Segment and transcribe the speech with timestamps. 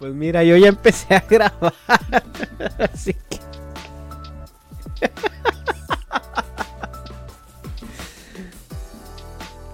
[0.00, 1.74] Pues mira, yo ya empecé a grabar.
[2.92, 3.38] Así que.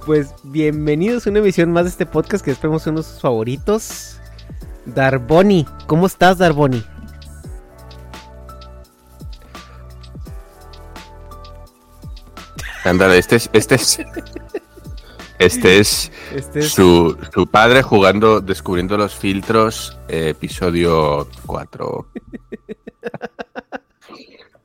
[0.05, 4.19] Pues bienvenidos a una emisión más de este podcast que esperemos uno de sus favoritos.
[4.85, 6.85] Darboni, ¿cómo estás, Darboni?
[12.83, 14.01] Ándale, este es, este es,
[15.39, 22.07] este es, Este es- Su, su padre jugando, descubriendo los filtros, eh, episodio 4.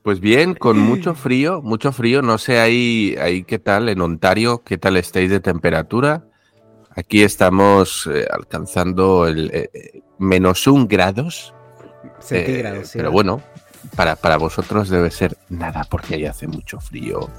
[0.04, 2.24] Pues bien, con mucho frío, mucho frío.
[2.24, 6.26] No sé ahí, ahí qué tal en Ontario, qué tal estáis de temperatura.
[6.96, 11.54] Aquí estamos eh, alcanzando el eh, menos un grados.
[12.20, 13.44] Centígrados, sí, pero bueno,
[13.96, 17.30] para, para vosotros debe ser nada porque ahí hace mucho frío.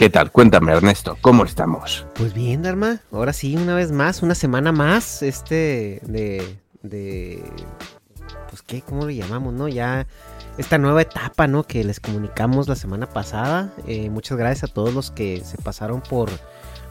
[0.00, 0.32] ¿Qué tal?
[0.32, 2.06] Cuéntame, Ernesto, ¿cómo estamos?
[2.14, 3.00] Pues bien, Dharma.
[3.12, 7.44] Ahora sí, una vez más, una semana más, este, de, de,
[8.48, 9.68] pues qué, ¿cómo le llamamos, no?
[9.68, 10.06] Ya
[10.56, 11.64] esta nueva etapa, ¿no?
[11.64, 13.74] Que les comunicamos la semana pasada.
[13.86, 16.30] Eh, muchas gracias a todos los que se pasaron por,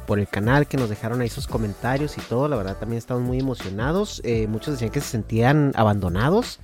[0.05, 2.47] por el canal, que nos dejaron ahí sus comentarios y todo.
[2.47, 4.21] La verdad también estamos muy emocionados.
[4.23, 6.59] Eh, muchos decían que se sentían abandonados.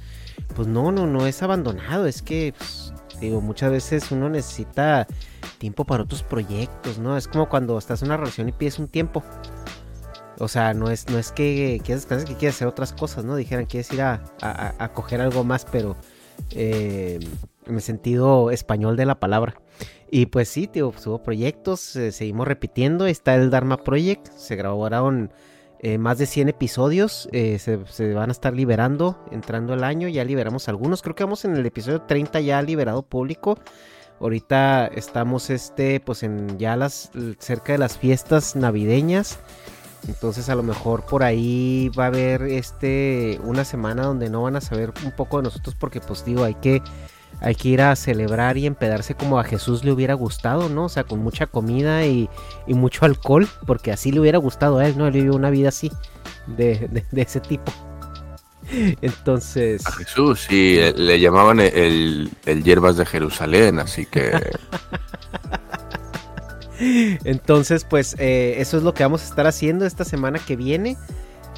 [0.55, 2.05] Pues no, no, no es abandonado.
[2.05, 2.84] Es que, pues,
[3.19, 5.07] digo, muchas veces uno necesita
[5.57, 7.17] tiempo para otros proyectos, ¿no?
[7.17, 9.23] Es como cuando estás en una relación y pides un tiempo.
[10.39, 13.35] O sea, no es, no es que quieras descansar, que quieras hacer otras cosas, ¿no?
[13.35, 15.95] Dijeran, quieres ir a, a, a coger algo más, pero
[16.51, 17.19] eh,
[17.65, 19.55] en el sentido español de la palabra.
[20.11, 23.07] Y pues sí, tío, pues hubo proyectos, eh, seguimos repitiendo.
[23.07, 25.31] Está el Dharma Project, se grabaron
[25.79, 30.07] eh, más de 100 episodios, eh, se, van a estar liberando entrando el año.
[30.07, 33.57] Ya liberamos algunos, creo que vamos en el episodio 30 ya liberado público.
[34.19, 39.39] Ahorita estamos este pues en ya las cerca de las fiestas navideñas.
[40.07, 44.55] Entonces a lo mejor por ahí va a haber este una semana donde no van
[44.55, 46.81] a saber un poco de nosotros porque pues digo, hay que
[47.41, 50.85] hay que ir a celebrar y empedarse como a Jesús le hubiera gustado, ¿no?
[50.85, 52.29] O sea, con mucha comida y,
[52.67, 55.05] y mucho alcohol, porque así le hubiera gustado a él, ¿no?
[55.07, 55.91] Él vivió una vida así,
[56.47, 57.71] de, de- de ese tipo.
[59.01, 59.85] Entonces...
[59.85, 64.31] A Jesús, sí, le llamaban el, el hierbas de Jerusalén, así que
[66.79, 70.97] Entonces, pues eh, eso es lo que vamos a estar haciendo esta semana que viene.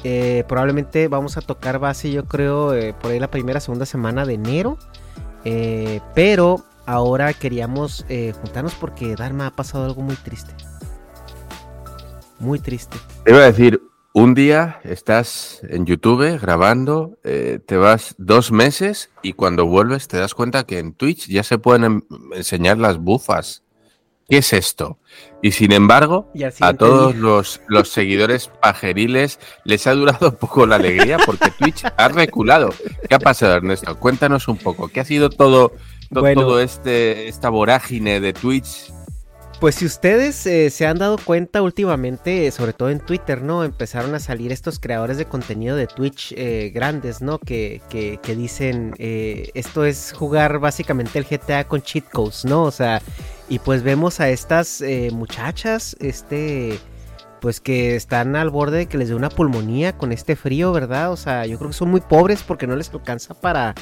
[0.04, 4.24] Eh, probablemente vamos a tocar base, yo creo, eh, por ahí la primera, segunda semana
[4.24, 4.78] de enero.
[5.50, 10.52] Eh, pero ahora queríamos eh, juntarnos porque Dharma ha pasado algo muy triste.
[12.38, 12.98] Muy triste.
[13.24, 13.80] te iba a decir,
[14.12, 20.18] un día estás en YouTube grabando, eh, te vas dos meses y cuando vuelves te
[20.18, 22.02] das cuenta que en Twitch ya se pueden em-
[22.34, 23.62] enseñar las bufas.
[24.28, 24.98] ¿Qué es esto?
[25.42, 30.66] Y sin embargo, Y a todos los, los seguidores pajeriles les ha durado un poco
[30.66, 32.68] la alegría porque Twitch ha reculado.
[33.08, 33.98] ¿Qué ha pasado, Ernesto?
[33.98, 34.88] Cuéntanos un poco.
[34.88, 35.70] ¿Qué ha sido todo,
[36.12, 36.42] to- Bueno.
[36.42, 38.92] todo este esta vorágine de Twitch?
[39.60, 43.64] Pues si ustedes eh, se han dado cuenta últimamente, sobre todo en Twitter, ¿no?
[43.64, 47.40] Empezaron a salir estos creadores de contenido de Twitch eh, grandes, ¿no?
[47.40, 52.62] Que, que, dicen, eh, esto es jugar básicamente el GTA con cheat codes, ¿no?
[52.62, 53.02] O sea,
[53.48, 54.80] y pues vemos a estas
[55.12, 56.78] muchachas, este,
[57.40, 61.10] pues que están al borde de que les dé una pulmonía con este frío, ¿verdad?
[61.10, 63.74] O sea, yo creo que son muy pobres porque no les alcanza para,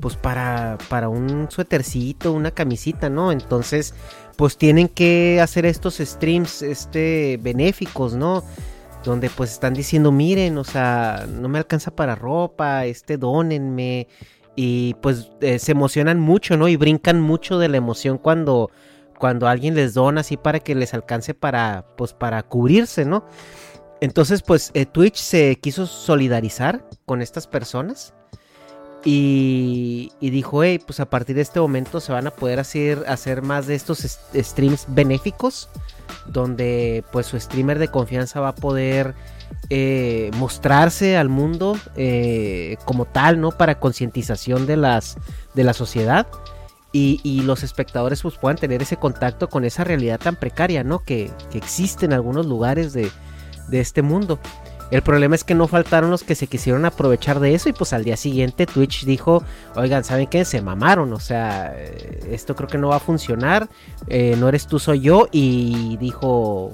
[0.00, 3.32] pues para, para un suétercito, una camisita, ¿no?
[3.32, 3.94] Entonces,
[4.40, 8.42] pues tienen que hacer estos streams, este, benéficos, ¿no?
[9.04, 14.08] Donde pues están diciendo, miren, o sea, no me alcanza para ropa, este, dónenme.
[14.56, 16.68] Y pues eh, se emocionan mucho, ¿no?
[16.68, 18.70] Y brincan mucho de la emoción cuando
[19.18, 23.26] cuando alguien les dona así para que les alcance para, pues, para cubrirse, ¿no?
[24.00, 28.14] Entonces, pues eh, Twitch se quiso solidarizar con estas personas
[29.04, 33.42] y, dijo, hey, pues a partir de este momento se van a poder hacer, hacer
[33.42, 35.68] más de estos streams benéficos,
[36.26, 39.14] donde pues su streamer de confianza va a poder
[39.68, 43.50] eh, mostrarse al mundo eh, como tal, ¿no?
[43.52, 45.16] Para concientización de las
[45.54, 46.26] de la sociedad
[46.92, 51.04] y, los espectadores pues puedan tener ese contacto con esa realidad tan precaria, ¿no?
[51.04, 53.10] Que, existe en algunos lugares de,
[53.70, 54.40] este mundo.
[54.90, 57.92] El problema es que no faltaron los que se quisieron aprovechar de eso y pues
[57.92, 59.44] al día siguiente Twitch dijo,
[59.76, 60.44] oigan, ¿saben qué?
[60.44, 63.68] Se mamaron, o sea, eh, esto creo que no va a funcionar,
[64.08, 66.72] eh, no eres tú, soy yo y dijo,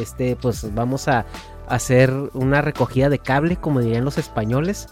[0.00, 1.26] este, pues vamos a
[1.68, 4.88] hacer una recogida de cable, como dirían los españoles,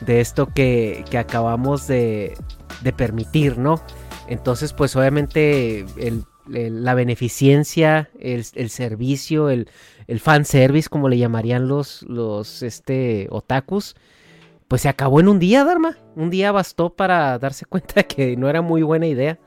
[0.00, 2.36] de esto que, que acabamos de,
[2.82, 3.82] de permitir, ¿no?
[4.28, 5.86] Entonces, pues obviamente
[6.48, 9.68] la beneficencia, el, servicio, el,
[10.06, 13.96] el fanservice, como le llamarían los, los este, otakus,
[14.68, 15.96] pues se acabó en un día, Dharma.
[16.14, 19.38] Un día bastó para darse cuenta que no era muy buena idea.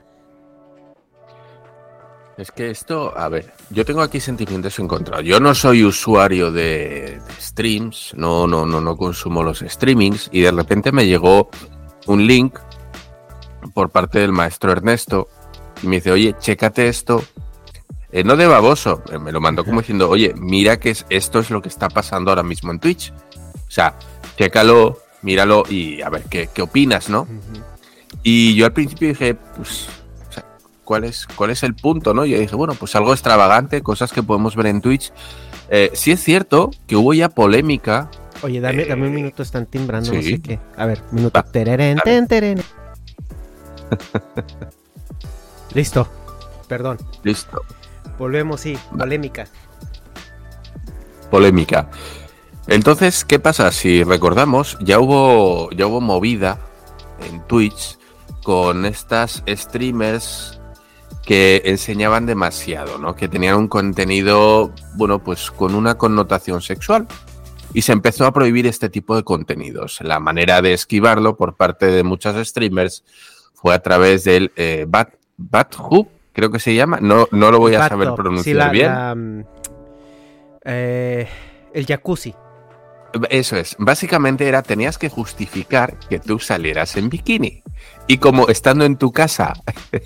[2.38, 5.24] Es que esto, a ver, yo tengo aquí sentimientos encontrados.
[5.24, 10.40] Yo no soy usuario de, de, streams, no, no, no, no consumo los streamings y
[10.40, 11.50] de repente me llegó
[12.06, 12.58] un link
[13.74, 15.28] por parte del maestro Ernesto
[15.82, 17.22] y me dice, oye, chécate esto.
[18.10, 21.38] Eh, no de baboso, eh, me lo mandó como diciendo, oye, mira que es, esto
[21.40, 23.12] es lo que está pasando ahora mismo en Twitch.
[23.12, 23.98] O sea,
[24.36, 27.26] chécalo, míralo y a ver qué, qué opinas, ¿no?
[28.22, 29.88] Y yo al principio dije, pues,
[30.84, 32.26] ¿cuál, es, ¿cuál es el punto, no?
[32.26, 35.10] Y yo dije, bueno, pues algo extravagante, cosas que podemos ver en Twitch.
[35.70, 38.10] Eh, sí es cierto que hubo ya polémica.
[38.42, 40.58] Oye, dame, dame un minuto, están timbrando, no sé qué.
[40.76, 41.42] A ver, minuto.
[41.44, 42.62] Tereren, ten,
[45.74, 46.08] Listo.
[46.68, 46.98] Perdón.
[47.22, 47.62] Listo.
[48.18, 48.78] Volvemos, sí.
[48.96, 49.46] Polémica.
[51.30, 51.90] Polémica.
[52.66, 53.72] Entonces, ¿qué pasa?
[53.72, 56.58] Si recordamos, ya hubo, ya hubo movida
[57.26, 57.98] en Twitch
[58.42, 60.60] con estas streamers
[61.24, 63.14] que enseñaban demasiado, ¿no?
[63.14, 67.06] Que tenían un contenido, bueno, pues con una connotación sexual.
[67.74, 70.00] Y se empezó a prohibir este tipo de contenidos.
[70.02, 73.02] La manera de esquivarlo por parte de muchas streamers
[73.54, 75.14] fue a través del eh, Bat,
[76.32, 76.98] creo que se llama.
[77.00, 78.92] No, no lo voy a saber pronunciar bien.
[79.40, 79.44] Mm,
[80.64, 81.28] eh,
[81.72, 82.34] el jacuzzi.
[83.28, 83.76] Eso es.
[83.78, 87.62] Básicamente era, tenías que justificar que tú salieras en bikini.
[88.06, 89.52] Y como estando en tu casa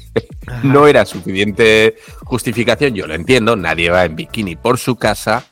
[0.63, 5.45] no era suficiente justificación, yo lo entiendo, nadie va en bikini por su casa.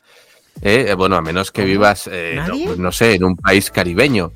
[0.61, 4.31] Eh, bueno, a menos que vivas, no, no, sé, en un país caribeño.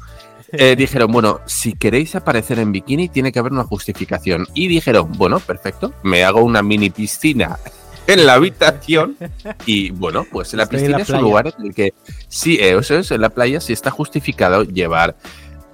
[0.59, 4.47] Eh, dijeron, bueno, si queréis aparecer en bikini, tiene que haber una justificación.
[4.53, 7.59] Y dijeron, bueno, perfecto, me hago una mini piscina
[8.07, 9.15] en la habitación.
[9.65, 11.93] Y bueno, pues la piscina es un lugar en el que
[12.27, 15.15] sí, eso es, en la playa sí está justificado llevar.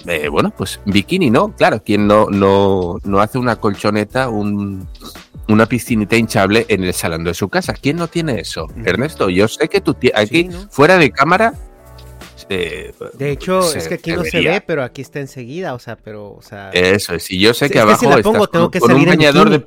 [0.08, 1.56] Eh, bueno, pues bikini, ¿no?
[1.56, 4.88] Claro, quien no, no, no hace una colchoneta, un,
[5.48, 7.74] una piscinita hinchable en el salón de su casa.
[7.74, 8.68] ¿Quién no tiene eso?
[8.84, 11.54] Ernesto, yo sé que tú aquí, fuera de cámara,
[12.50, 16.34] de hecho, es que aquí no se ve, pero aquí está enseguida, o sea, pero,
[16.34, 16.70] o sea...
[16.72, 18.48] Eso es, y yo sé que abajo estás
[18.82, 19.66] con, un bañador de...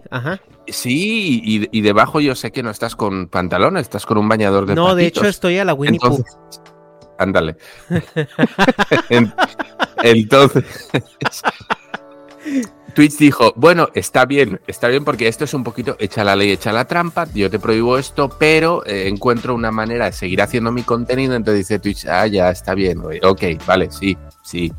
[0.68, 4.74] Sí, y, debajo yo sé que no estás con pantalón, estás con un bañador de
[4.74, 6.24] No, de hecho estoy a la Winnie Pooh.
[7.18, 7.56] Ándale.
[10.02, 10.64] Entonces...
[12.98, 16.50] Twitch dijo, bueno, está bien, está bien porque esto es un poquito echa la ley,
[16.50, 20.72] echa la trampa, yo te prohíbo esto, pero eh, encuentro una manera de seguir haciendo
[20.72, 24.72] mi contenido, entonces dice Twitch, ah, ya, está bien, ok, vale, sí, sí.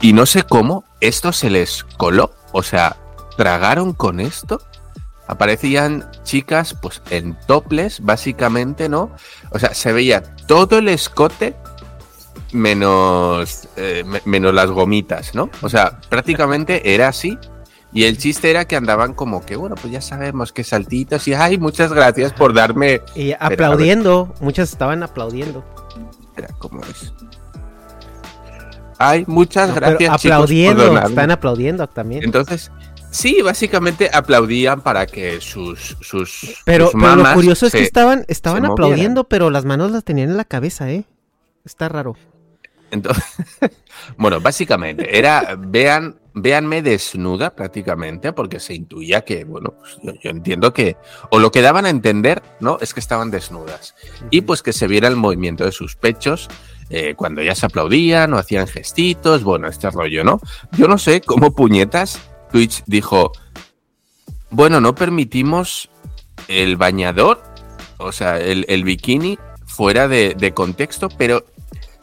[0.00, 2.96] Y no sé cómo esto se les coló, o sea,
[3.36, 4.62] tragaron con esto.
[5.26, 9.10] Aparecían chicas pues en toples, básicamente, ¿no?
[9.50, 11.54] O sea, se veía todo el escote
[12.52, 15.50] menos, eh, menos las gomitas, ¿no?
[15.62, 17.38] O sea, prácticamente era así.
[17.92, 21.34] Y el chiste era que andaban como que, bueno, pues ya sabemos que saltitos y,
[21.34, 23.00] ay, muchas gracias por darme...
[23.14, 25.64] Y aplaudiendo, muchas estaban aplaudiendo.
[26.36, 27.12] Era como es.
[28.98, 30.12] Ay, muchas gracias.
[30.12, 32.24] aplaudiendo, están aplaudiendo también.
[32.24, 32.70] Entonces,
[33.16, 38.26] Sí, básicamente aplaudían para que sus sus Pero, sus pero lo curioso es que estaban,
[38.28, 39.26] estaban aplaudiendo, movieran.
[39.30, 41.04] pero las manos las tenían en la cabeza, ¿eh?
[41.64, 42.14] Está raro.
[42.90, 43.24] Entonces,
[44.16, 50.30] bueno, básicamente era vean, véanme desnuda prácticamente, porque se intuía que, bueno, pues yo, yo
[50.30, 50.96] entiendo que,
[51.30, 52.78] o lo que daban a entender, ¿no?
[52.80, 53.94] Es que estaban desnudas.
[54.30, 56.48] Y pues que se viera el movimiento de sus pechos
[56.88, 60.40] eh, cuando ya se aplaudían o hacían gestitos, bueno, este rollo, ¿no?
[60.78, 62.20] Yo no sé cómo puñetas
[62.52, 63.32] Twitch dijo,
[64.50, 65.90] bueno, no permitimos
[66.46, 67.42] el bañador,
[67.98, 71.44] o sea, el, el bikini fuera de, de contexto, pero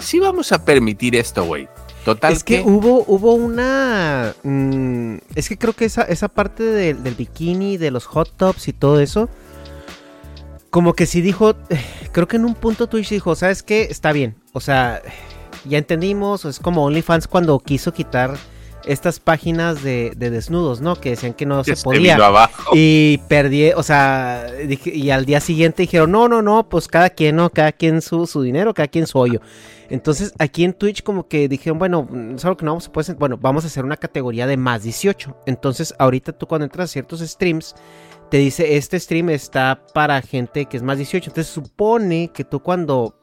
[0.04, 1.68] sí vamos a permitir esto, güey.
[2.06, 4.34] Total es que, hubo, hubo una.
[4.44, 8.68] mm, es que creo que esa, esa parte del- del bikini, de los hot tops
[8.68, 9.30] y todo eso.
[10.70, 11.56] Como que sí dijo.
[12.12, 13.84] Creo que en un punto Twitch dijo, ¿sabes qué?
[13.84, 14.36] Está bien.
[14.54, 15.02] O sea,
[15.66, 16.46] ya entendimos.
[16.46, 18.36] Es como OnlyFans cuando quiso quitar
[18.86, 20.96] estas páginas de, de desnudos, ¿no?
[20.98, 22.16] Que decían que no se se podía.
[22.18, 22.72] abajo.
[22.76, 27.10] Y perdí, o sea, dije- y al día siguiente dijeron, no, no, no, pues cada
[27.10, 27.50] quien, ¿no?
[27.50, 29.40] Cada quien su, su dinero, cada quien su hoyo.
[29.94, 33.14] Entonces, aquí en Twitch como que dijeron, bueno, mm, es algo que no vamos a
[33.14, 35.38] bueno, vamos a hacer una categoría de más 18.
[35.46, 37.76] Entonces, ahorita tú cuando entras a ciertos streams,
[38.32, 41.30] te dice, este stream está para gente que es más 18.
[41.30, 43.14] Entonces, supone que tú cuando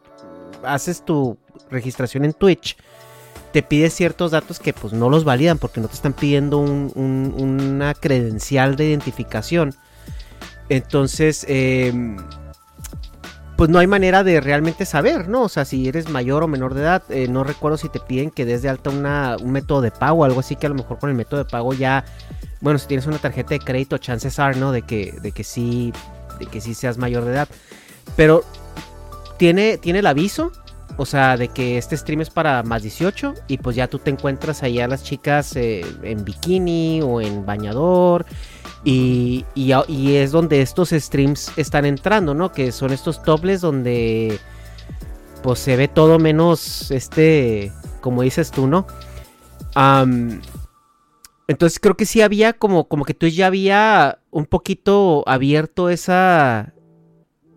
[0.62, 1.36] haces tu
[1.72, 2.76] registración en Twitch,
[3.52, 6.92] te pide ciertos datos que pues no los validan porque no te están pidiendo un-
[6.94, 9.74] un- una credencial de identificación.
[10.68, 11.92] Entonces, eh,
[13.60, 15.42] pues no hay manera de realmente saber, ¿no?
[15.42, 18.30] O sea, si eres mayor o menor de edad, eh, no recuerdo si te piden
[18.30, 20.98] que des de alta una, un método de pago, algo así que a lo mejor
[20.98, 22.06] con el método de pago ya,
[22.62, 24.72] bueno, si tienes una tarjeta de crédito, chances are, ¿no?
[24.72, 25.92] De que, de que sí,
[26.38, 27.48] de que sí seas mayor de edad.
[28.16, 28.44] Pero
[29.36, 30.52] tiene, tiene el aviso,
[30.96, 34.08] o sea, de que este stream es para más 18 y pues ya tú te
[34.08, 38.24] encuentras ahí a las chicas eh, en bikini o en bañador
[38.84, 42.52] y, y, es donde estos streams están entrando, ¿no?
[42.52, 44.38] Que son estos topless donde
[45.42, 48.86] pues se ve todo menos este, como dices tú, ¿no?
[51.48, 56.72] Entonces creo que sí había como, como que tú ya había un poquito abierto esa...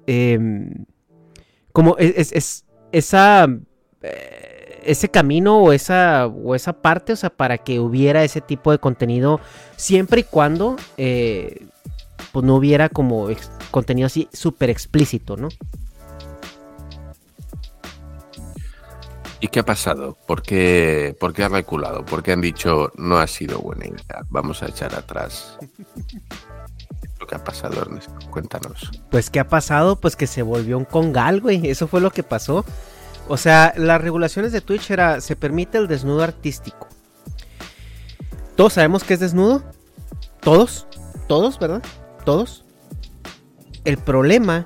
[0.07, 0.85] em,
[1.71, 3.47] como es, es- es- esa
[4.01, 4.42] eh,
[4.85, 8.79] ese camino o esa o esa parte, o sea, para que hubiera ese tipo de
[8.79, 9.39] contenido
[9.75, 11.65] siempre y cuando eh,
[12.31, 13.27] pues no hubiera como
[13.71, 15.49] contenido así súper explícito, ¿no?
[19.39, 20.17] ¿Y qué ha pasado?
[20.25, 22.05] ¿Por qué, ¿Por qué ha reculado?
[22.05, 24.23] ¿Por qué han dicho no ha sido buena idea?
[24.29, 25.57] Vamos a echar atrás.
[27.19, 28.13] Lo que ha pasado, Ernesto.
[28.31, 28.89] Cuéntanos.
[29.09, 29.97] Pues ¿qué ha pasado?
[29.97, 31.69] Pues que se volvió un congal, güey.
[31.69, 32.65] Eso fue lo que pasó.
[33.27, 36.87] O sea, las regulaciones de Twitch era se permite el desnudo artístico.
[38.55, 39.63] Todos sabemos que es desnudo.
[40.41, 40.87] Todos,
[41.27, 41.81] todos, ¿verdad?
[42.25, 42.65] Todos.
[43.85, 44.63] El problema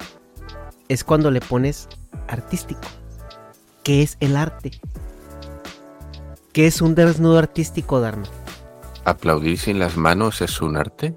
[0.89, 1.87] es cuando le pones
[2.27, 2.81] artístico.
[3.83, 4.71] ¿Qué es el arte?
[6.51, 8.25] ¿Qué es un desnudo artístico, Dharma?
[9.05, 11.15] ¿Aplaudir sin las manos es un arte?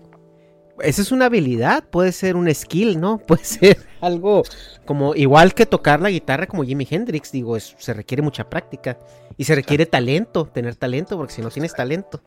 [0.83, 3.19] Esa es una habilidad, puede ser un skill, ¿no?
[3.27, 4.43] Puede ser algo
[4.87, 8.99] como igual que tocar la guitarra como Jimi Hendrix, digo, es- se requiere mucha práctica
[9.37, 12.21] y se requiere talento, tener talento, porque si no tienes talento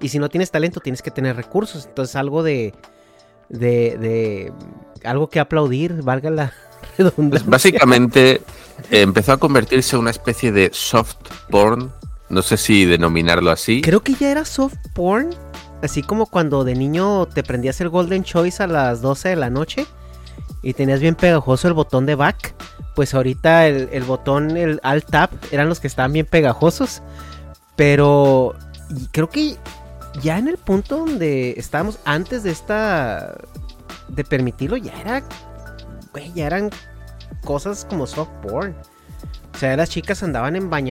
[0.00, 2.72] y si no tienes talento tienes que tener recursos, entonces algo de
[3.48, 4.52] de, de
[5.04, 6.52] algo que aplaudir, valga la
[6.96, 7.50] Pues redundancia.
[7.50, 8.32] básicamente
[8.90, 11.16] eh, empezó a convertirse en una especie de soft
[11.50, 11.92] porn.
[12.28, 13.80] No sé si denominarlo así.
[13.80, 15.30] Creo que ya era soft porn,
[15.82, 19.50] así como cuando de niño te prendías el Golden Choice a las 12 de la
[19.50, 19.86] noche
[20.62, 22.54] y tenías bien pegajoso el botón de back.
[22.94, 27.02] Pues ahorita el, botón, el alt tab, eran los que estaban bien pegajosos.
[27.76, 28.56] Pero
[29.12, 29.56] creo que
[30.20, 33.36] ya en el punto donde estábamos antes de esta.
[34.08, 35.22] de permitirlo, ya era.
[36.12, 36.70] Güey, ya eran
[37.44, 38.74] cosas como soft porn.
[39.54, 40.90] O sea, las chicas andaban en baño.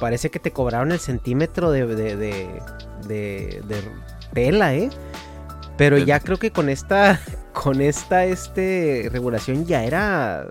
[0.00, 2.62] parece que te cobraron el centímetro de, de, de,
[3.06, 3.82] de, de
[4.32, 4.90] tela, ¿eh?
[5.76, 7.20] Pero ya creo que con esta,
[7.52, 10.46] con esta, este, regulación ya era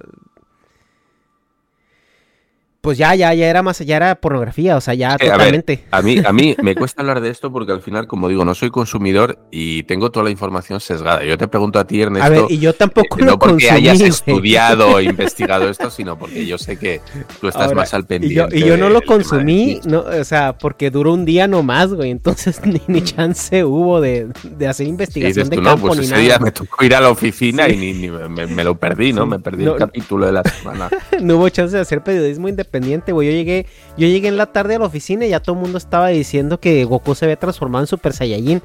[2.86, 5.86] pues ya, ya, ya era más, ya era pornografía, o sea, ya totalmente.
[5.90, 8.54] A, mí, a mí me cuesta hablar de esto porque al final, como digo, no
[8.54, 11.24] soy consumidor y tengo toda la información sesgada.
[11.24, 12.24] Yo te pregunto a ti, Ernesto.
[12.24, 16.46] A ver, y yo tampoco eh, No porque hayas estudiado o investigado esto, sino porque
[16.46, 17.02] yo sé que
[17.42, 18.56] tú estás más al pendiente.
[18.56, 22.12] Y yo, no lo consumí, no, o sea, porque duró un día nomás, güey.
[22.12, 26.38] Entonces ni, ni chance hubo de, de hacer investigación de campo no, pues ese día
[26.38, 29.26] me tocó ir a la oficina y ni, me, lo perdí, ¿no?
[29.26, 30.88] Me perdí el capítulo de la semana.
[31.20, 32.75] no hubo chance de hacer periodismo independiente
[33.24, 33.66] Yo llegué,
[33.98, 36.60] yo llegué en la tarde a la oficina y ya todo el mundo estaba diciendo
[36.60, 38.62] que Goku se había transformado en Super Saiyajin.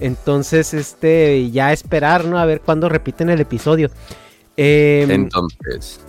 [0.00, 2.38] Entonces, este, ya esperar, ¿no?
[2.38, 3.90] A ver cuándo repiten el episodio.
[4.56, 6.00] Em, Entonces,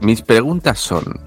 [0.00, 1.20] mis preguntas son.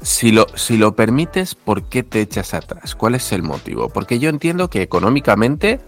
[0.00, 2.94] Si lo, si lo permites, ¿por qué te echas atrás?
[2.94, 3.88] ¿Cuál es el motivo?
[3.88, 5.80] Porque yo entiendo que económicamente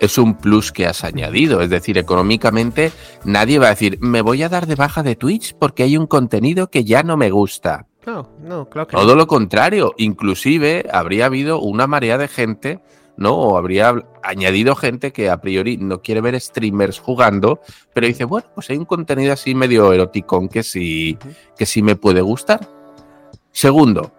[0.00, 1.60] es un plus que has añadido.
[1.60, 2.92] Es decir, económicamente
[3.24, 6.06] nadie va a decir, me voy a dar de baja de Twitch porque hay un
[6.06, 7.86] contenido que ya no me gusta.
[8.06, 12.80] No, no, claro que Todo lo contrario, inclusive habría habido una marea de gente,
[13.16, 13.34] ¿no?
[13.34, 17.60] O habría añadido gente que a priori no quiere ver streamers jugando,
[17.92, 21.18] pero dice, bueno, pues hay un contenido así medio eroticón que sí,
[21.58, 22.60] que sí me puede gustar.
[23.50, 24.12] Segundo,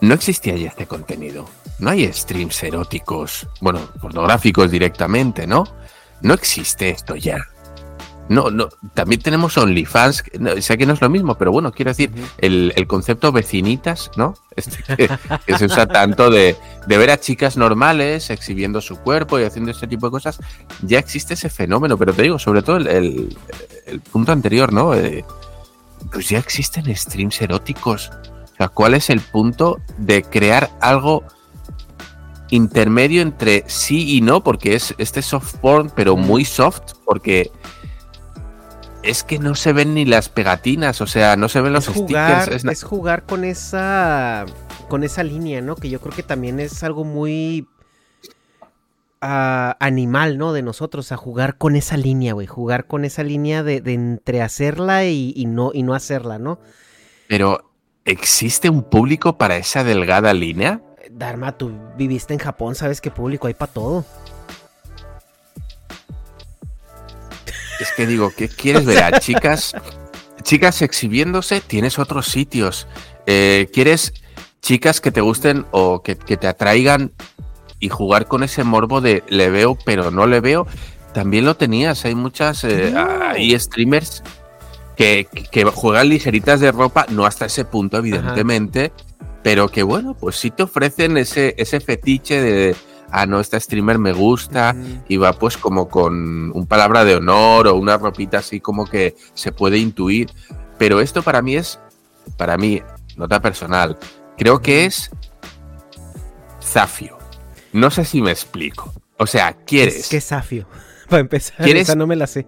[0.00, 1.46] no existía ya este contenido
[1.78, 5.64] no hay streams eróticos, bueno, pornográficos directamente, ¿no?
[6.22, 7.38] No existe esto ya.
[8.28, 10.24] No, no, también tenemos OnlyFans,
[10.60, 14.34] sé que no es lo mismo, pero bueno, quiero decir, el, concepto vecinitas, ¿no?
[14.56, 14.82] Este
[15.46, 19.86] que, se usa tanto de, ver a chicas normales exhibiendo su cuerpo y haciendo este
[19.86, 20.38] tipo de cosas,
[20.80, 23.36] ya existe ese fenómeno, pero te digo, sobre todo el,
[24.10, 24.94] punto anterior, ¿no?
[24.94, 25.22] Eh,
[26.10, 28.10] pues ya existen streams eróticos.
[28.54, 31.24] O sea, ¿cuál es el punto de crear algo
[32.54, 37.50] intermedio entre sí y no, porque es este soft porn, pero muy soft, porque
[39.02, 42.42] es que no se ven ni las pegatinas, o sea, no se ven los jugar,
[42.44, 42.64] stickers.
[42.64, 44.46] Es, jugar con esa
[44.88, 45.76] con esa línea, ¿no?
[45.76, 47.66] Que yo creo que también es algo muy
[49.20, 50.52] ah, animal, ¿no?
[50.52, 52.46] De nosotros, a jugar con esa línea, güey.
[52.46, 56.58] Jugar con esa línea de, entre hacerla y, no, y no hacerla, ¿no?
[57.28, 57.72] Pero,
[58.04, 60.82] ¿existe un público para esa delgada línea?
[61.14, 64.04] Dharma, tú viviste en Japón, sabes que público hay para todo.
[67.80, 69.74] Es que digo, ¿qué quieres ver a chicas?
[70.42, 72.88] Chicas exhibiéndose, tienes otros sitios.
[73.26, 74.12] Eh, ¿Quieres
[74.60, 77.12] chicas que te gusten o que, te atraigan
[77.78, 80.66] y jugar con ese morbo de le veo pero no le veo?
[81.12, 82.04] También lo tenías.
[82.04, 84.22] Hay muchas, eh, hay streamers
[84.96, 88.92] que, que, juegan ligeritas de ropa, no hasta ese punto, evidentemente
[89.44, 92.74] pero que bueno, pues sí te ofrecen ese, ese fetiche de,
[93.10, 94.74] ah, no, esta streamer me gusta
[95.06, 99.14] y va pues como con un palabra de honor o una ropita así como que
[99.34, 100.30] se puede intuir.
[100.78, 101.78] Pero esto para mí es,
[102.38, 102.82] para mí,
[103.18, 103.98] nota personal,
[104.38, 105.10] creo que es
[106.62, 107.18] zafio.
[107.74, 108.94] No sé si me explico.
[109.18, 110.08] O sea, quieres...
[110.08, 110.66] ¿Qué zafio?
[111.10, 112.46] Para empezar, ¿quieres, no me la sé.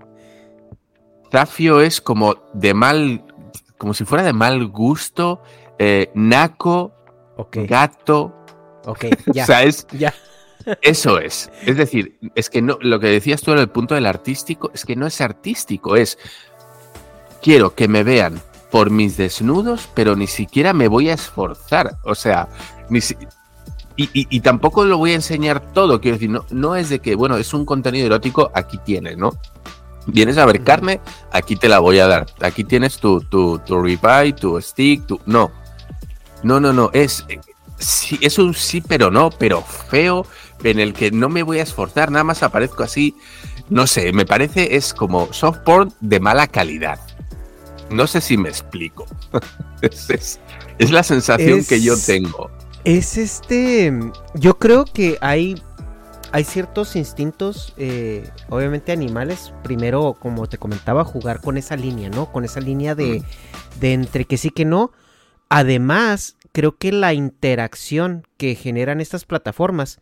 [1.30, 3.22] Zafio es como de mal,
[3.76, 5.42] como si fuera de mal gusto
[5.78, 6.92] eh, naco,
[7.52, 8.34] gato.
[8.84, 9.44] Ok, ya.
[9.44, 10.14] o sea, es, ya.
[10.82, 11.50] Eso es.
[11.64, 14.84] Es decir, es que no, lo que decías tú en el punto del artístico, es
[14.84, 16.18] que no es artístico, es
[17.40, 21.98] quiero que me vean por mis desnudos, pero ni siquiera me voy a esforzar.
[22.04, 22.48] O sea,
[22.90, 23.00] ni
[23.98, 26.00] y, tampoco lo voy a enseñar todo.
[26.00, 29.30] Quiero decir, no, no es de que, bueno, es un contenido erótico, aquí tienes, ¿no?
[30.06, 31.00] Vienes a ver carne,
[31.32, 32.26] aquí te la voy a dar.
[32.40, 35.18] Aquí tienes tu, tu, tu ribeye, tu stick, tu.
[35.24, 35.50] No.
[36.42, 37.24] No, no, no, es,
[37.78, 40.26] sí, es un sí, pero no, pero feo,
[40.62, 43.16] en el que no me voy a esforzar, nada más aparezco así,
[43.68, 47.00] no sé, me parece es como soft porn de mala calidad.
[47.90, 49.06] No sé si me explico.
[49.80, 50.40] es,
[50.90, 52.50] la sensación que yo tengo.
[52.84, 53.92] Es este,
[54.34, 55.60] yo creo que hay,
[56.32, 62.30] hay ciertos instintos, eh, obviamente animales, primero, como te comentaba, jugar con esa línea, ¿no?
[62.32, 63.80] Con esa línea de, mm.
[63.80, 64.92] de entre que sí que no
[65.48, 70.00] Además, creo que la interacción que generan estas plataformas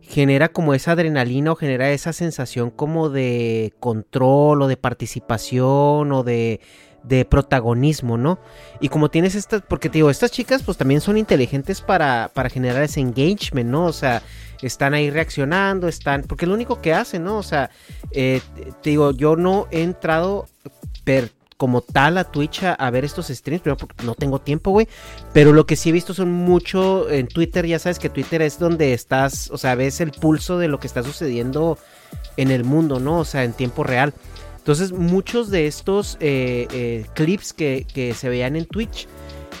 [0.00, 6.22] genera como esa adrenalina o genera esa sensación como de control o de participación o
[6.22, 6.60] de,
[7.28, 8.38] protagonismo, ¿no?
[8.80, 12.50] Y como tienes estas, porque te digo, estas chicas pues también son inteligentes para, para
[12.50, 13.86] generar ese engagement, ¿no?
[13.86, 14.22] O sea,
[14.62, 17.38] están ahí reaccionando, están, porque es lo único que hacen, ¿no?
[17.38, 17.70] O sea,
[18.12, 18.40] eh,
[18.82, 20.46] te digo, yo no he entrado
[21.04, 24.88] per como tal a Twitch a, ver estos streams, pero porque no tengo tiempo, güey.
[25.34, 28.58] Pero lo que sí he visto son mucho en Twitter, ya sabes que Twitter es
[28.58, 31.76] donde estás, o sea, ves el pulso de lo que está sucediendo
[32.38, 33.18] en el mundo, ¿no?
[33.18, 34.14] O sea, en tiempo real.
[34.56, 39.06] Entonces, muchos de estos eh, eh, clips que, se veían en Twitch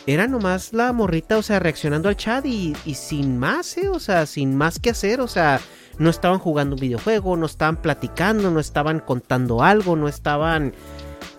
[0.06, 3.90] eran nomás la morrita, o sea, reaccionando al chat y, y sin más, ¿eh?
[3.90, 5.60] O sea, sin más que hacer, o sea,
[5.98, 10.72] no estaban jugando un videojuego, no estaban platicando, no estaban contando algo, no estaban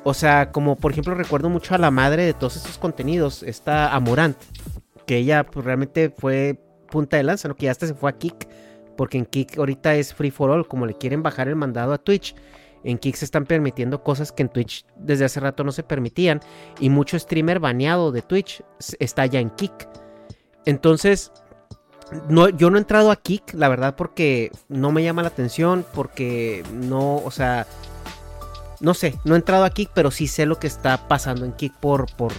[0.03, 3.93] o sea, como por ejemplo recuerdo mucho a la madre de todos estos contenidos, esta
[3.93, 4.37] Amorant,
[5.05, 6.59] que ella pues, realmente fue
[6.89, 7.55] punta de lanza, ¿no?
[7.55, 8.47] Que ya hasta se fue a Kick,
[8.97, 11.97] porque en Kick ahorita es free for all, como le quieren bajar el mandado a
[11.97, 12.35] Twitch.
[12.83, 16.41] En Kick se están permitiendo cosas que en Twitch desde hace rato no se permitían.
[16.79, 18.63] Y mucho streamer baneado de Twitch
[18.99, 19.87] está ya en Kick.
[20.65, 21.31] Entonces,
[22.27, 25.85] no, yo no he entrado a Kick, la verdad, porque no me llama la atención,
[25.93, 27.67] porque no, o sea,
[28.81, 31.53] no sé, no he entrado a Kik, pero sí sé lo que está pasando en
[31.53, 32.33] Kik por, por,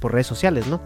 [0.00, 0.80] por, redes sociales, ¿no?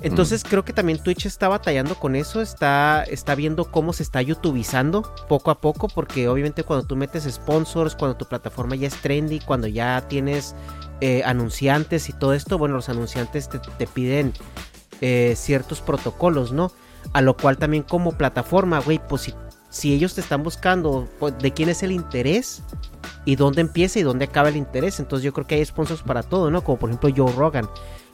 [0.00, 4.20] Entonces creo que también Twitch está batallando con eso, está, está viendo cómo se está
[4.22, 8.96] youtubizando poco a poco, porque obviamente cuando tú metes sponsors, cuando tu plataforma ya es
[8.96, 10.54] trendy, cuando ya tienes
[11.00, 14.32] eh, anunciantes y todo esto, bueno, los anunciantes te, piden
[15.00, 16.70] eh, ciertos protocolos, ¿no?
[17.12, 19.34] A lo cual también como plataforma, güey, pues si,
[19.70, 22.62] si ellos te están buscando pues, de quién es el interés,
[23.24, 25.00] y dónde empieza y dónde acaba el interés.
[25.00, 26.62] Entonces yo creo que hay sponsors para todo, ¿no?
[26.62, 27.68] Como por ejemplo Joe Rogan.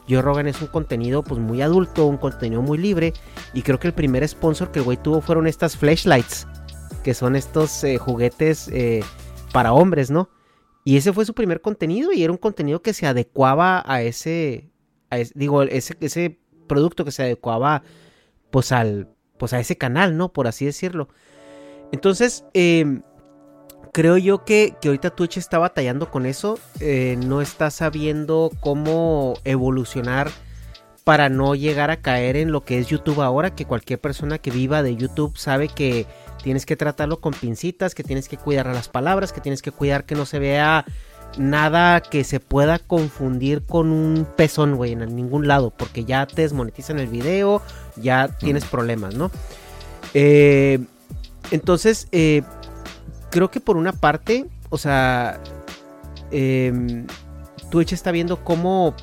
[0.08, 3.12] Joe Rogan es un contenido pues muy adulto, un contenido muy libre.
[3.54, 6.46] Y creo que el primer sponsor que el güey tuvo fueron estas flashlights.
[7.04, 9.02] Que son estos eh, juguetes eh,
[9.52, 10.28] para hombres, ¿no?
[10.84, 14.70] Y ese fue su primer contenido y era un contenido que se adecuaba a ese,
[15.34, 17.82] digo, ese, ese producto que se adecuaba
[18.50, 20.32] pues al, pues a ese canal, ¿no?
[20.32, 21.08] Por así decirlo.
[21.92, 23.00] Entonces, eh,
[23.92, 26.58] creo yo que, ahorita Twitch está batallando con eso.
[26.80, 30.30] Eh, no está sabiendo cómo evolucionar
[31.04, 33.54] para no llegar a caer en lo que es YouTube ahora.
[33.54, 36.06] Que cualquier persona que viva de YouTube sabe que
[36.42, 39.72] tienes que tratarlo con pincitas, que tienes que cuidar a las palabras, que tienes que
[39.72, 40.84] cuidar que no se vea
[41.38, 45.70] nada que se pueda confundir con un pezón, güey, en ningún lado.
[45.70, 47.62] Porque ya te desmonetizan el video,
[47.96, 49.30] ya tienes problemas, ¿no?
[50.14, 50.80] Eh,
[51.50, 52.42] entonces, eh,
[53.30, 55.40] creo que por una parte, o sea,
[56.30, 57.04] eh,
[57.70, 58.94] Twitch está viendo cómo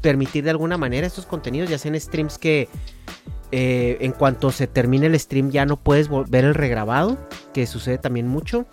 [0.00, 2.68] permitir de alguna manera estos contenidos, ya sean streams que
[3.52, 7.16] eh, en cuanto se termine el stream ya no puedes ver el regrabado,
[7.52, 8.66] que sucede también mucho.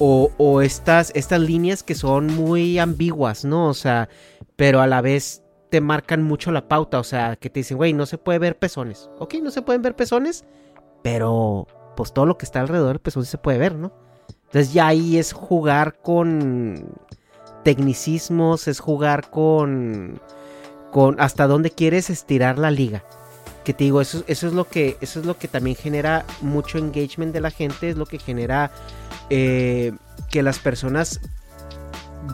[0.00, 3.66] O, estas, estas líneas que son muy ambiguas, ¿no?
[3.66, 4.08] O sea,
[4.54, 7.92] pero a la vez te marcan mucho la pauta, o sea, que te dicen, güey,
[7.92, 9.10] no se puede ver pezones.
[9.18, 10.44] Ok, no se pueden ver pezones,
[11.02, 13.92] pero pues todo lo que está alrededor del pezón se puede ver, ¿no?
[14.48, 16.86] Entonces ya ahí es jugar con
[17.64, 20.20] tecnicismos, es jugar con,
[20.90, 23.04] con hasta dónde quieres estirar la liga.
[23.62, 26.78] Que te digo, eso, eso, es lo que, eso es lo que también genera mucho
[26.78, 28.70] engagement de la gente, es lo que genera
[29.28, 29.92] eh,
[30.30, 31.20] que las personas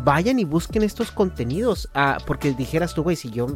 [0.05, 1.90] vayan y busquen estos contenidos.
[1.94, 3.48] Ah, porque dijeras tú, güey, si yo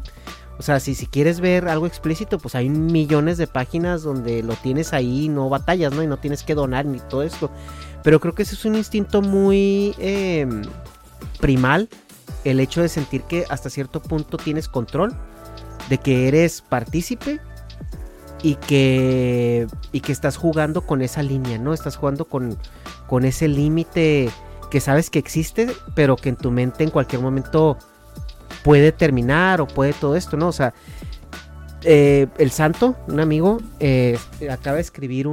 [0.58, 4.54] o sea, si, si quieres ver algo explícito, pues hay millones de páginas donde lo
[4.54, 6.02] tienes ahí, no batallas, ¿no?
[6.02, 7.48] Y no tienes que donar ni todo esto.
[8.02, 10.62] Pero creo que ese es un instinto muy em,
[11.40, 11.88] primal,
[12.44, 15.14] el hecho de sentir que hasta cierto punto tienes control,
[15.88, 17.40] de que eres partícipe
[18.42, 21.72] y que, y que estás jugando con esa línea, ¿no?
[21.72, 22.56] Estás jugando con,
[23.06, 24.30] con ese límite
[24.70, 27.78] que sabes que existe, pero que en tu mente en cualquier momento
[28.62, 30.48] puede terminar o puede todo esto, ¿no?
[30.48, 30.74] O sea,
[31.82, 34.18] eh, el santo, un amigo, eh,
[34.50, 35.26] acaba de escribir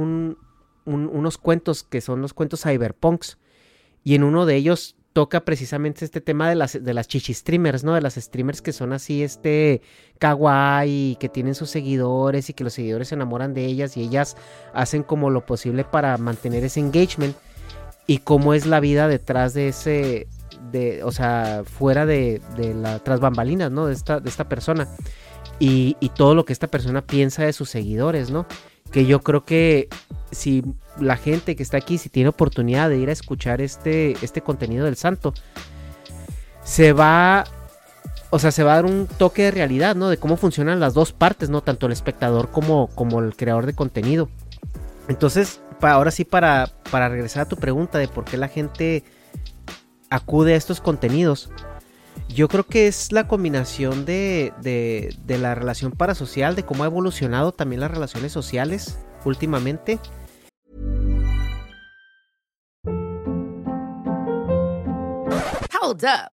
[0.86, 3.38] unos cuentos que son los cuentos cyberpunks.
[4.04, 7.84] Y en uno de ellos toca precisamente este tema de las, de las chichi streamers,
[7.84, 7.94] ¿no?
[7.94, 9.80] De las streamers que son así, este,
[10.18, 14.36] kawaii, que tienen sus seguidores y que los seguidores se enamoran de ellas y ellas
[14.74, 17.34] hacen como lo posible para mantener ese engagement.
[18.06, 20.28] Y cómo es la vida detrás de ese,
[20.70, 23.86] de, o sea, fuera de, de la tras bambalinas, ¿no?
[23.86, 24.86] De esta, de esta persona.
[25.58, 28.46] Y, y, todo lo que esta persona piensa de sus seguidores, ¿no?
[28.90, 29.88] Que yo creo que
[30.30, 30.64] si
[31.00, 34.84] la gente que está aquí, si tiene oportunidad de ir a escuchar este, este contenido
[34.84, 35.34] del santo,
[36.64, 37.44] se va
[38.30, 40.08] o sea, se va a dar un toque de realidad, ¿no?
[40.08, 41.62] De cómo funcionan las dos partes, ¿no?
[41.62, 44.28] Tanto el espectador como, como el creador de contenido.
[45.08, 49.04] Entonces, ahora sí, para, para regresar a tu pregunta de por qué la gente
[50.10, 51.50] acude a estos contenidos,
[52.28, 57.52] yo creo que es la combinación de, de, la relación parasocial, de cómo ha evolucionado
[57.52, 59.98] también las relaciones sociales últimamente.
[65.80, 66.35] Hold up.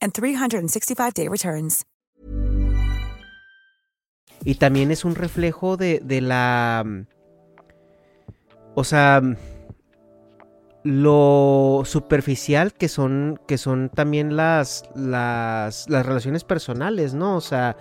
[0.00, 1.84] and 365-day returns.
[4.44, 6.84] Y también es un reflejo de, de la...
[8.74, 9.22] O sea,
[10.86, 17.36] lo superficial que son, que son también las, las, las relaciones personales, ¿no?
[17.36, 17.76] O sea,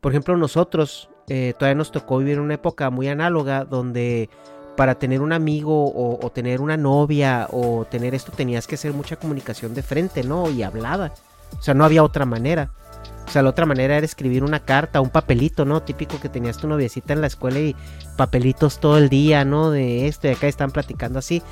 [0.00, 4.30] por ejemplo, nosotros eh, todavía nos tocó vivir una época muy análoga donde
[4.74, 8.94] para tener un amigo o, o, tener una novia o tener esto tenías que hacer
[8.94, 10.48] mucha comunicación de frente, ¿no?
[10.50, 11.12] Y hablada.
[11.58, 12.70] O sea, no había otra manera.
[13.26, 15.82] O sea, la otra manera era escribir una carta, un papelito, ¿no?
[15.82, 17.74] Típico que tenías tu noviecita en la escuela y
[18.16, 19.72] papelitos todo el día, ¿no?
[19.72, 21.42] De esto y acá están platicando así.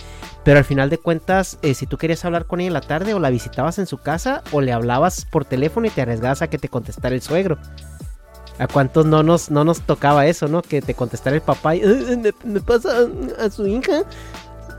[0.45, 3.13] Pero al final de cuentas, eh, si tú querías hablar con ella en la tarde,
[3.13, 6.49] o la visitabas en su casa, o le hablabas por teléfono y te arriesgabas a
[6.49, 7.59] que te contestara el suegro.
[8.61, 10.63] ¿A cuántos no nos, no nos tocaba eso, no?
[10.63, 12.91] Que te contestara el papá y me, me pasa
[13.41, 14.05] a su hija.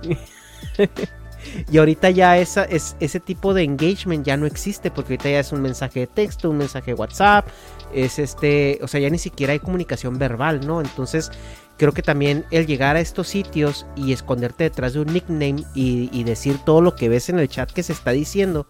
[1.71, 5.39] y ahorita ya esa, es, ese tipo de engagement ya no existe porque ahorita ya
[5.39, 7.47] es un mensaje de texto, un mensaje de WhatsApp,
[7.93, 10.81] es este, o sea, ya ni siquiera hay comunicación verbal, ¿no?
[10.81, 11.31] Entonces
[11.77, 16.23] creo que también el llegar a estos sitios y esconderte detrás de un nickname y,
[16.23, 18.67] decir todo lo que ves en el chat que se está diciendo,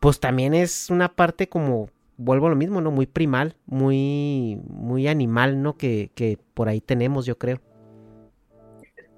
[0.00, 2.90] pues también es una parte como vuelvo a lo mismo, ¿no?
[2.90, 5.76] Muy primal, muy, muy animal, ¿no?
[5.76, 7.60] Que, que por ahí tenemos, yo creo.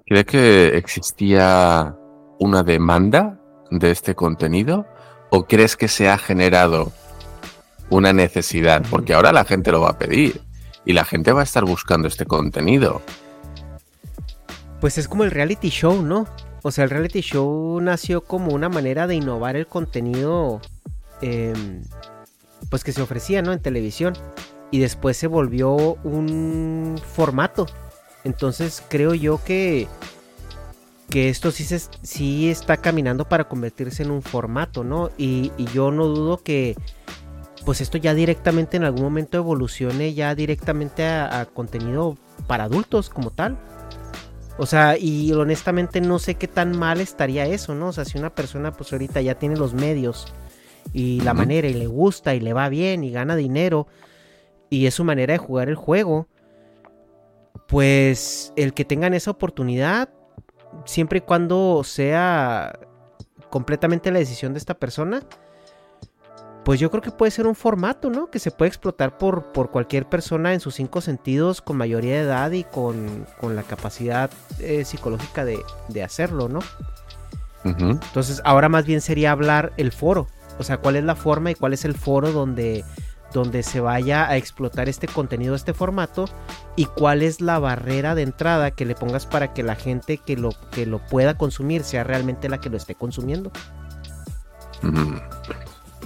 [0.05, 1.95] ¿Cree que existía
[2.39, 3.39] una demanda
[3.71, 4.85] de este contenido?
[5.29, 6.91] ¿O crees que se ha generado
[7.89, 8.83] una necesidad?
[8.89, 10.41] Porque ahora la gente lo va a pedir
[10.85, 13.01] y la gente va a estar buscando este contenido.
[14.79, 16.27] Pues es como el reality show, ¿no?
[16.61, 20.61] O sea, el reality show nació como una manera de innovar el contenido.
[21.21, 21.53] Eh,
[22.69, 23.53] pues que se ofrecía, ¿no?
[23.53, 24.13] En televisión.
[24.71, 27.65] Y después se volvió un formato.
[28.23, 29.87] Entonces creo yo que,
[31.09, 35.09] que esto sí, se, sí está caminando para convertirse en un formato, ¿no?
[35.17, 36.75] Y, y, yo no dudo que
[37.65, 42.17] pues esto ya directamente en algún momento evolucione ya directamente a, a contenido
[42.47, 43.57] para adultos como tal.
[44.57, 47.89] O sea, y honestamente no sé qué tan mal estaría eso, ¿no?
[47.89, 50.33] O sea, si una persona pues ahorita ya tiene los medios
[50.93, 53.87] y la manera y le gusta y le va bien y gana dinero
[54.69, 56.27] y es su manera de jugar el juego,
[57.67, 60.09] pues el que tengan esa oportunidad,
[60.85, 62.79] siempre y cuando sea
[63.49, 65.23] completamente la decisión de esta persona,
[66.67, 68.29] pues yo creo que puede ser un formato, ¿no?
[68.29, 72.21] Que se puede explotar por, por cualquier persona en sus cinco sentidos, con mayoría de
[72.23, 76.59] edad y con, con la capacidad eh, psicológica de, de, hacerlo, ¿no?
[77.63, 77.91] Uh -huh.
[78.03, 80.27] Entonces, ahora más bien sería hablar el foro.
[80.59, 82.83] O sea, cuál es la forma y cuál es el foro donde,
[83.31, 86.25] donde se vaya a explotar este contenido, este formato,
[86.77, 90.37] y cuál es la barrera de entrada que le pongas para que la gente que
[90.37, 93.51] lo, que lo pueda consumir sea realmente la que lo esté consumiendo.
[94.83, 95.15] Mm.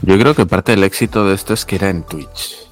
[0.04, 2.68] Yo creo que parte del éxito de esto es que era en Twitch.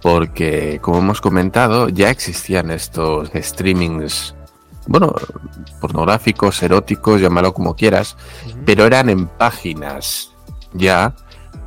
[0.00, 4.34] porque, como hemos comentado, ya existían estos streamings,
[4.86, 5.12] bueno,
[5.80, 8.16] pornográficos, eróticos, llámalo como quieras,
[8.64, 10.32] pero eran en páginas
[10.72, 11.14] ya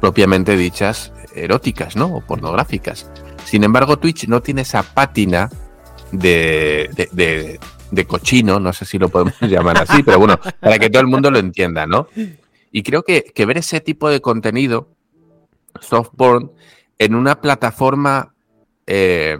[0.01, 2.07] propiamente dichas eróticas, ¿no?
[2.07, 3.07] O pornográficas.
[3.45, 5.49] Sin embargo, Twitch no tiene esa pátina
[6.11, 7.59] de, de, de,
[7.91, 11.07] de cochino, no sé si lo podemos llamar así, pero bueno, para que todo el
[11.07, 12.07] mundo lo entienda, ¿no?
[12.71, 14.89] Y creo que, que ver ese tipo de contenido,
[15.79, 16.51] soft porn,
[16.97, 18.33] en una plataforma,
[18.87, 19.37] eh,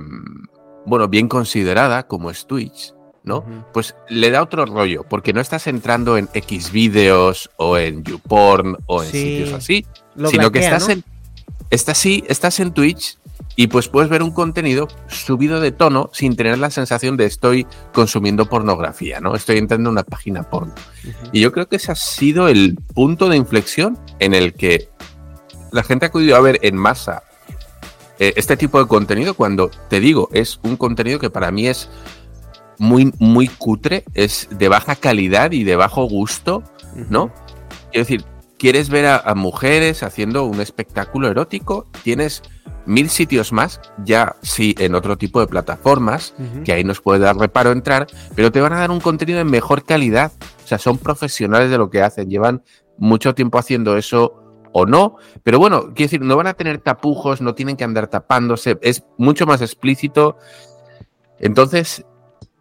[0.86, 3.46] bueno, bien considerada como es Twitch, ¿no?
[3.74, 8.78] Pues le da otro rollo, porque no estás entrando en X vídeos o en YouPorn
[8.86, 9.22] o en Sí.
[9.22, 9.86] sitios así,
[10.16, 10.94] Lo sino que estás ¿no?
[10.96, 11.04] en
[11.70, 13.18] estás sí, estás en Twitch
[13.56, 17.68] y pues puedes ver un contenido subido de tono sin tener la sensación de estoy
[17.94, 19.36] consumiendo pornografía, ¿no?
[19.36, 20.74] Estoy entrando en una página porno.
[21.32, 24.90] Y yo creo que ese ha sido el punto de inflexión en el que
[25.72, 27.24] la gente ha acudido a ver en masa
[28.20, 31.90] eh, este tipo de contenido cuando, te digo, es un contenido que para mí es
[32.80, 36.64] muy, muy cutre, es de baja calidad y de bajo gusto,
[37.10, 37.32] ¿no?
[37.92, 38.26] Quiero decir,
[38.58, 41.88] ¿quieres ver a, a mujeres haciendo un espectáculo erótico?
[42.04, 42.44] Tienes
[42.86, 46.34] mil sitios más, ya sí, en otro tipo de plataformas,
[46.66, 49.46] que ahí nos puede dar reparo entrar, pero te van a dar un contenido de
[49.46, 50.32] mejor calidad.
[50.64, 52.64] O sea, son profesionales de lo que hacen, llevan
[52.98, 54.40] mucho tiempo haciendo eso
[54.74, 58.08] o no, pero bueno, quiero decir, no van a tener tapujos, no tienen que andar
[58.08, 60.38] tapándose, es mucho más explícito.
[61.40, 62.06] Entonces,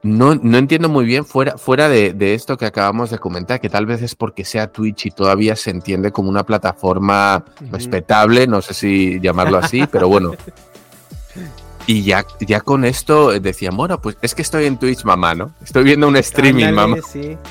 [0.03, 3.69] no, no entiendo muy bien, fuera, fuera de, de esto que acabamos de comentar, que
[3.69, 8.61] tal vez es porque sea Twitch y todavía se entiende como una plataforma respetable, no
[8.63, 10.33] sé si llamarlo así, pero bueno.
[11.87, 15.53] Y ya, ya con esto decían, bueno, pues es que estoy en Twitch, mamá, ¿no?
[15.65, 17.03] Estoy viendo un streaming, Ándale, mamá.
[17.07, 17.37] sí.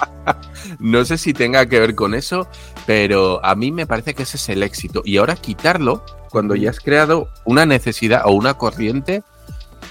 [0.79, 2.47] No sé si tenga que ver con eso,
[2.85, 5.01] pero a mí me parece que ese es el éxito.
[5.03, 9.23] Y ahora quitarlo, cuando ya has creado una necesidad o una corriente,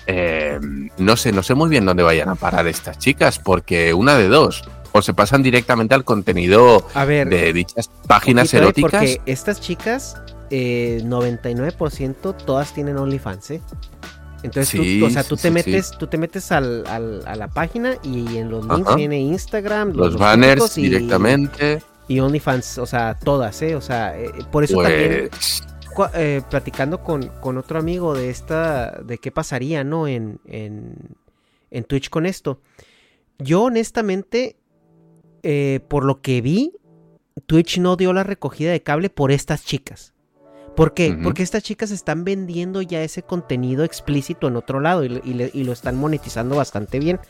[0.07, 0.59] eh,
[0.99, 4.29] no sé, no sé muy bien dónde vayan a parar estas chicas, porque una de
[4.29, 8.91] dos, o se pasan directamente al contenido A ver, de dichas páginas eh, eróticas.
[8.91, 10.17] Porque estas chicas,
[10.51, 13.61] eh, 99% todas tienen OnlyFans, ¿eh?
[14.43, 16.87] Entonces, tú- Sí, tú, o sea, tú sí, te sí, metes, tú te metes al,
[16.87, 18.97] al- a la página y en los links Ajá.
[18.97, 21.83] viene Instagram, los banners y- directamente.
[22.09, 23.77] y OnlyFans, o sea, todas, ¿eh?
[23.77, 25.63] O sea, eh, por eso también Pues,
[26.15, 30.09] eh, platicando con, con otro amigo de esta, de qué pasaría, ¿no?
[30.09, 31.17] En, en,
[31.71, 32.61] en Twitch con esto.
[33.39, 34.57] Yo honestamente,
[35.43, 36.73] eh, por lo que vi,
[37.47, 40.15] Twitch no dio la recogida de cable por estas chicas.
[40.77, 41.09] ¿Por qué?
[41.23, 45.35] Porque estas chicas están vendiendo ya ese contenido explícito en otro lado y, le- y
[45.35, 47.21] le- y lo están monetizando bastante bien.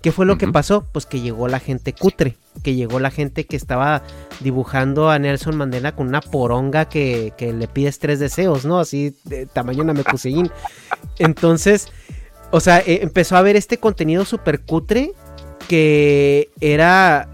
[0.00, 0.86] ¿Qué fue lo que pasó?
[0.92, 4.02] Pues que llegó la gente cutre, que llegó la gente que estaba
[4.40, 8.78] dibujando a Nelson Mandela con una poronga que, que le pides tres deseos, ¿no?
[8.78, 10.50] Así de tamaño Namekuseiin.
[11.18, 11.88] Entonces,
[12.50, 15.14] o sea, eh, empezó a ver este contenido súper cutre
[15.68, 17.28] que era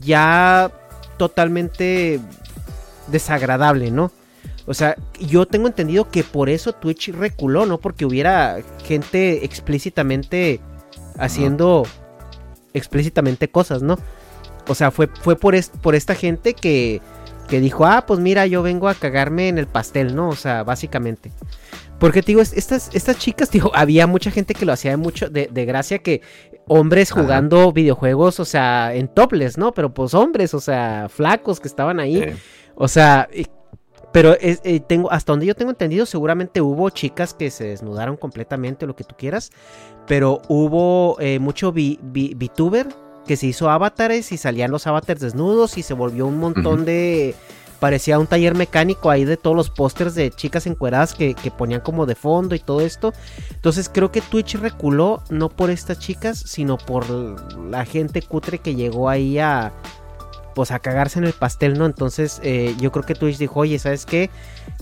[0.00, 0.70] ya
[1.18, 2.18] totalmente
[3.08, 4.10] desagradable, ¿no?
[4.66, 10.60] O sea, yo tengo entendido que por eso Twitch reculó, no porque hubiera gente explícitamente
[11.18, 11.84] haciendo
[12.74, 13.98] explícitamente cosas, ¿no?
[14.68, 17.00] O sea, fue, fue por, es- por esta gente que,
[17.48, 20.28] que dijo, ah, pues mira, yo vengo a cagarme en el pastel, ¿no?
[20.28, 21.30] O sea, básicamente.
[21.98, 24.96] Porque te digo, es- estas, estas chicas, digo, había mucha gente que lo hacía de
[24.96, 26.20] mucho, de, de gracia que
[26.66, 27.22] hombres Ajá.
[27.22, 29.72] jugando videojuegos, o sea, en topless, ¿no?
[29.72, 32.34] Pero pues hombres, o sea, flacos que estaban ahí.
[32.74, 33.28] O sea,
[34.16, 38.16] pero es- eh, tengo, hasta donde yo tengo entendido, seguramente hubo chicas que se desnudaron
[38.16, 39.50] completamente, lo que tú quieras.
[40.06, 42.86] Pero hubo eh, mucho vi- vi- VTuber
[43.26, 47.34] que se hizo avatares y salían los avatars desnudos y se volvió un montón de.
[47.78, 51.82] Parecía un taller mecánico ahí de todos los pósters de chicas encueradas que, que ponían
[51.82, 53.12] como de fondo y todo esto.
[53.50, 58.74] Entonces creo que Twitch reculó no por estas chicas, sino por la gente cutre que
[58.76, 59.74] llegó ahí a,
[60.56, 61.84] pues a cagarse en el pastel, ¿no?
[61.84, 64.30] Entonces eh, yo creo que Twitch dijo, oye, ¿sabes qué?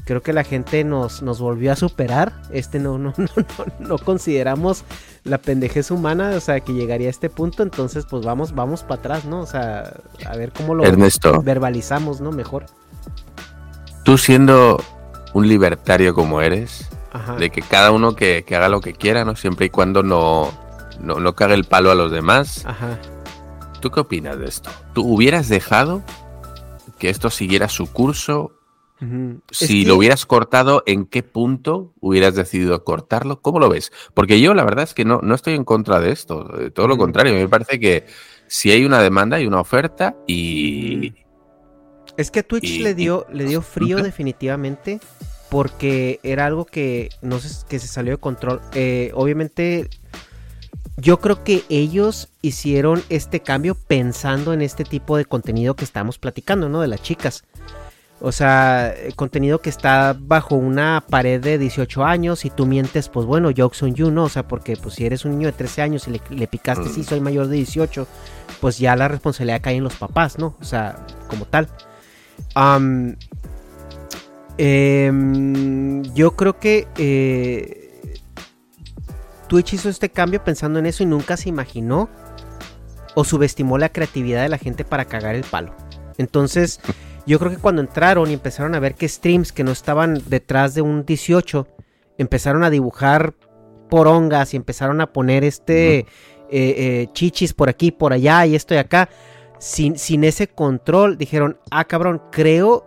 [0.05, 2.33] Creo que la gente nos, nos volvió a superar.
[2.53, 4.85] Este no, no, no, no, no consideramos
[5.25, 7.65] la pendejez humana, o sea, que llegaría a este punto.
[7.65, 9.41] Entonces, pues vamos, vamos para atrás, ¿no?
[9.41, 11.43] O sea, a ver cómo lo Ernesto.
[11.43, 12.31] verbalizamos, ¿no?
[12.31, 12.67] Mejor.
[14.05, 14.81] tú siendo
[15.33, 17.35] un libertario como eres, Ajá.
[17.35, 19.35] de que cada uno que, que haga lo que quiera, ¿no?
[19.35, 20.53] Siempre y cuando no,
[21.01, 22.65] no, no cague el palo a los demás.
[22.65, 22.97] Ajá.
[23.85, 24.71] ¿Tú qué opinas de esto?
[24.95, 26.03] ¿Tú hubieras dejado
[26.99, 28.53] que esto siguiera su curso?
[29.51, 33.43] Si que- lo hubieras cortado, ¿en qué punto hubieras decidido cortarlo?
[33.43, 33.93] ¿Cómo lo ves?
[34.15, 36.49] Porque yo la verdad es que no, no estoy en contra de esto.
[36.73, 38.07] Todo lo contrario, me parece que
[38.47, 41.13] si hay una demanda, hay una oferta y...
[42.17, 44.99] Es que a Twitch Y- le dio, le dio frío definitivamente
[45.51, 48.63] porque era algo que no sé, que se salió de control.
[48.73, 49.91] Eh, obviamente,
[50.97, 56.19] yo creo que ellos hicieron este cambio pensando en este tipo de contenido que estamos
[56.19, 56.81] platicando, ¿no?
[56.81, 57.45] De las chicas.
[58.21, 63.27] O sea, contenido que está bajo una pared de 18 años y tú mientes, pues
[63.27, 64.25] bueno, jokes on you, ¿no?
[64.25, 67.03] O sea, porque pues si eres un niño de 13 años y le, picaste, si
[67.03, 68.07] soy mayor de 18,
[68.61, 70.57] pues ya la responsabilidad cae en los papás, ¿no?
[70.61, 71.69] O sea, como tal.
[74.57, 77.84] Em, yo creo que eh,
[79.47, 82.09] Twitch hizo este cambio pensando en eso y nunca se imaginó
[83.15, 85.75] o subestimó la creatividad de la gente para cagar el palo.
[86.19, 86.81] Entonces...
[87.27, 90.75] Yo creo que cuando entraron y empezaron a ver que streams que no estaban detrás
[90.75, 91.67] de un 18
[92.19, 93.35] empezaron a dibujar
[93.89, 96.07] porongas y empezaron a poner este eh,
[96.51, 99.09] eh, chichis por aquí, por allá y esto y acá.
[99.59, 102.85] Sin, sin ese control, dijeron, ah cabrón, creo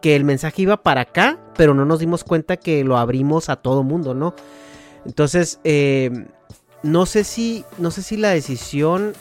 [0.00, 3.56] que el mensaje iba para acá, pero no nos dimos cuenta que lo abrimos a
[3.56, 4.34] todo mundo, ¿no?
[5.06, 6.26] Entonces, eh,
[6.82, 9.14] no sé si, no sé si la decisión,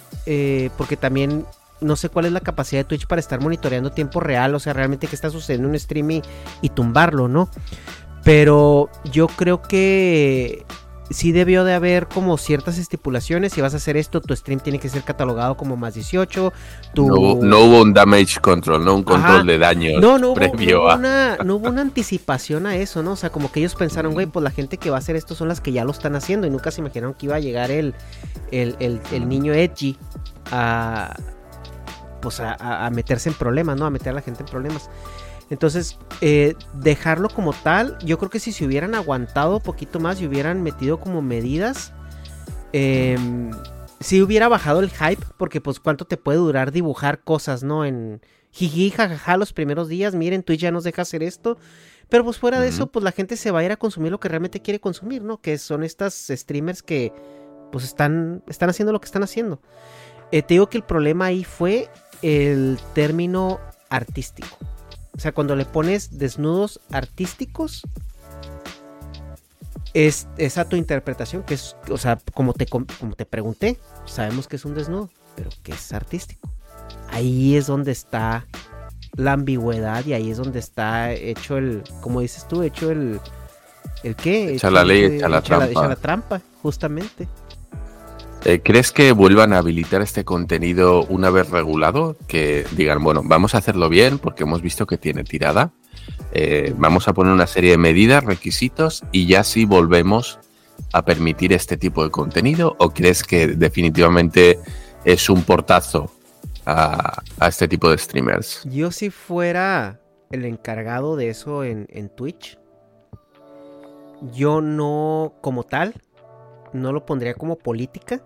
[0.77, 1.45] porque también
[1.82, 4.73] no sé cuál es la capacidad de Twitch para estar monitoreando tiempo real, o sea,
[4.73, 6.21] realmente qué está sucediendo en un stream
[6.61, 7.49] y, tumbarlo, ¿no?
[8.23, 10.65] Pero yo creo que
[11.10, 13.53] sí debió de haber como ciertas estipulaciones.
[13.53, 16.53] Si vas a hacer esto, tu stream tiene que ser catalogado como más 18.
[16.95, 21.38] No, hubo un damage control, no un control de daño no, no previo hubo, Una,
[21.38, 23.14] no hubo una anticipación a eso, ¿no?
[23.14, 25.36] O sea, como que ellos pensaron, güey, pues la gente que va a hacer esto
[25.36, 27.72] son las que ya lo están haciendo y nunca se imaginaron que iba a llegar
[27.72, 27.93] el,
[28.51, 29.97] el, el niño edgy
[30.51, 31.16] a
[32.20, 33.86] pues a, meterse en problemas, ¿no?
[33.86, 34.89] A meter a la gente en problemas.
[35.50, 40.22] Entonces, eh, dejarlo como tal, yo creo que si se hubieran aguantado un poquito más
[40.22, 41.93] y hubieran metido como medidas,
[42.72, 43.18] eh,
[44.00, 47.84] si hubiera bajado el hype, porque pues cuánto te puede durar dibujar cosas, ¿no?
[47.84, 48.22] En
[48.52, 51.58] jiji, jajaja, los primeros días, miren, Twitch ya nos deja hacer esto.
[52.10, 54.20] Pero pues fuera de eso, pues la gente se va a ir a consumir lo
[54.20, 55.41] que realmente quiere consumir, ¿no?
[55.41, 57.14] Que son estas streamers que
[57.72, 59.62] pues están, están haciendo lo que están haciendo.
[60.32, 61.88] Eh, te digo que el problema ahí fue
[62.24, 64.58] el término artístico.
[65.20, 67.82] O sea, cuando le pones desnudos artísticos,
[69.93, 72.86] es, a tu interpretación, que es, o sea, como te, como
[73.17, 76.49] te pregunté, sabemos que es un desnudo, pero que es artístico.
[77.09, 78.45] Ahí es donde está
[79.17, 83.20] la ambigüedad y ahí es donde está hecho el, como dices tú, hecho el,
[84.03, 84.53] el qué?
[84.53, 85.67] Echa la ley, echa la trampa.
[85.67, 87.28] echa la trampa, justamente.
[88.45, 92.15] Eh, ¿Crees que vuelvan a habilitar este contenido una vez regulado?
[92.27, 95.73] Que digan, bueno, vamos a hacerlo bien porque hemos visto que tiene tirada.
[96.31, 100.39] Eh, vamos a poner una serie de medidas, requisitos y ya sí volvemos
[100.93, 102.75] a permitir este tipo de contenido.
[102.79, 104.57] ¿O crees que definitivamente
[105.03, 106.09] es un portazo
[106.65, 108.61] a, este tipo de streamers?
[108.63, 109.99] Yo si fuera
[110.31, 112.57] el encargado de eso en, en Twitch,
[114.33, 115.93] yo no como tal
[116.74, 118.22] no lo pondría como política.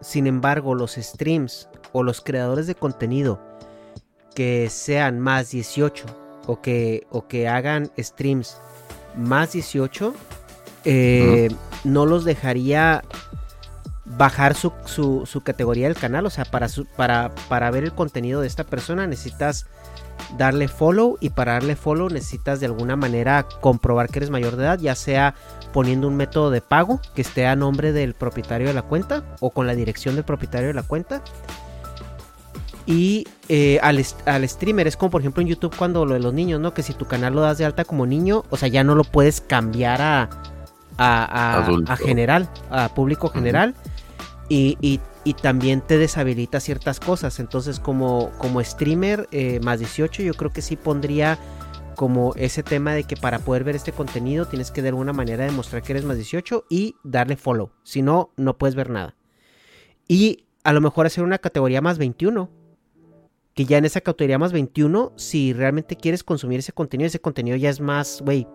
[0.00, 3.40] Sin embargo, los streams o los creadores de contenido
[4.34, 6.04] que sean más 18
[6.46, 8.58] o que, o que hagan streams
[9.16, 10.14] más 18,
[10.84, 11.48] eh,
[11.84, 13.02] no los dejaría
[14.04, 16.26] bajar su, su, categoría del canal.
[16.26, 19.66] O sea, para, para, para ver el contenido de esta persona necesitas
[20.36, 24.64] darle follow y para darle follow necesitas de alguna manera comprobar que eres mayor de
[24.64, 25.34] edad, ya sea
[25.74, 29.50] poniendo un método de pago que esté a nombre del propietario de la cuenta o
[29.50, 31.20] con la dirección del propietario de la cuenta.
[32.86, 33.98] Y eh, al,
[34.48, 36.72] streamer es como por ejemplo en YouTube cuando lo de los niños, ¿no?
[36.72, 39.02] Que si tu canal lo das de alta como niño, o sea, ya no lo
[39.02, 40.30] puedes cambiar a,
[40.96, 43.74] a, general, a público general.
[44.48, 47.40] y, y, y también te deshabilita ciertas cosas.
[47.40, 51.38] Entonces, como, como streamer eh, más 18, yo creo que sí pondría
[51.94, 55.44] como ese tema de que para poder ver este contenido tienes que de alguna manera
[55.44, 57.70] demostrar que eres más 18 y darle follow.
[57.82, 59.14] Si no, no puedes ver nada.
[60.08, 62.50] Y a lo mejor hacer una categoría más 21.
[63.54, 67.56] Que ya en esa categoría más 21, si realmente quieres consumir ese contenido, ese contenido
[67.56, 68.48] ya es más, güey.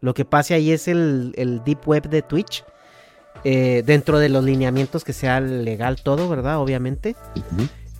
[0.00, 2.62] Lo que pase ahí es el, el deep web de Twitch
[3.44, 6.58] eh, dentro de los lineamientos que sea legal todo, ¿verdad?
[6.58, 7.16] Obviamente.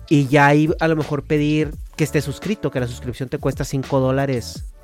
[0.07, 3.63] Y ya ahí a lo mejor pedir que esté suscrito, que la suscripción te cuesta
[3.63, 4.74] 5 dólares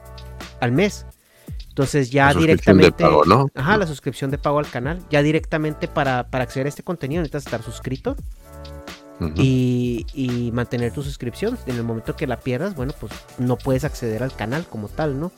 [0.59, 1.05] al mes.
[1.69, 3.03] Entonces ya directamente...
[3.25, 3.47] ¿no?
[3.55, 4.99] Ajá, la suscripción de pago al canal.
[5.09, 8.15] Ya directamente para, acceder a este contenido necesitas estar suscrito.
[9.35, 11.57] y, y, mantener tu suscripción.
[11.67, 15.19] En el momento que la pierdas, bueno, pues no puedes acceder al canal como tal,
[15.19, 15.31] ¿no?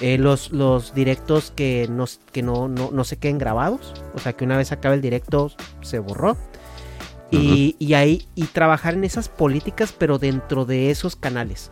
[0.00, 3.94] Eh, los, los directos que, no, que no, no, se queden grabados.
[4.14, 6.36] O sea, que una vez acabe el directo se borró.
[7.30, 11.70] Y, y, ahí, y trabajar en esas políticas, pero dentro de esos canales.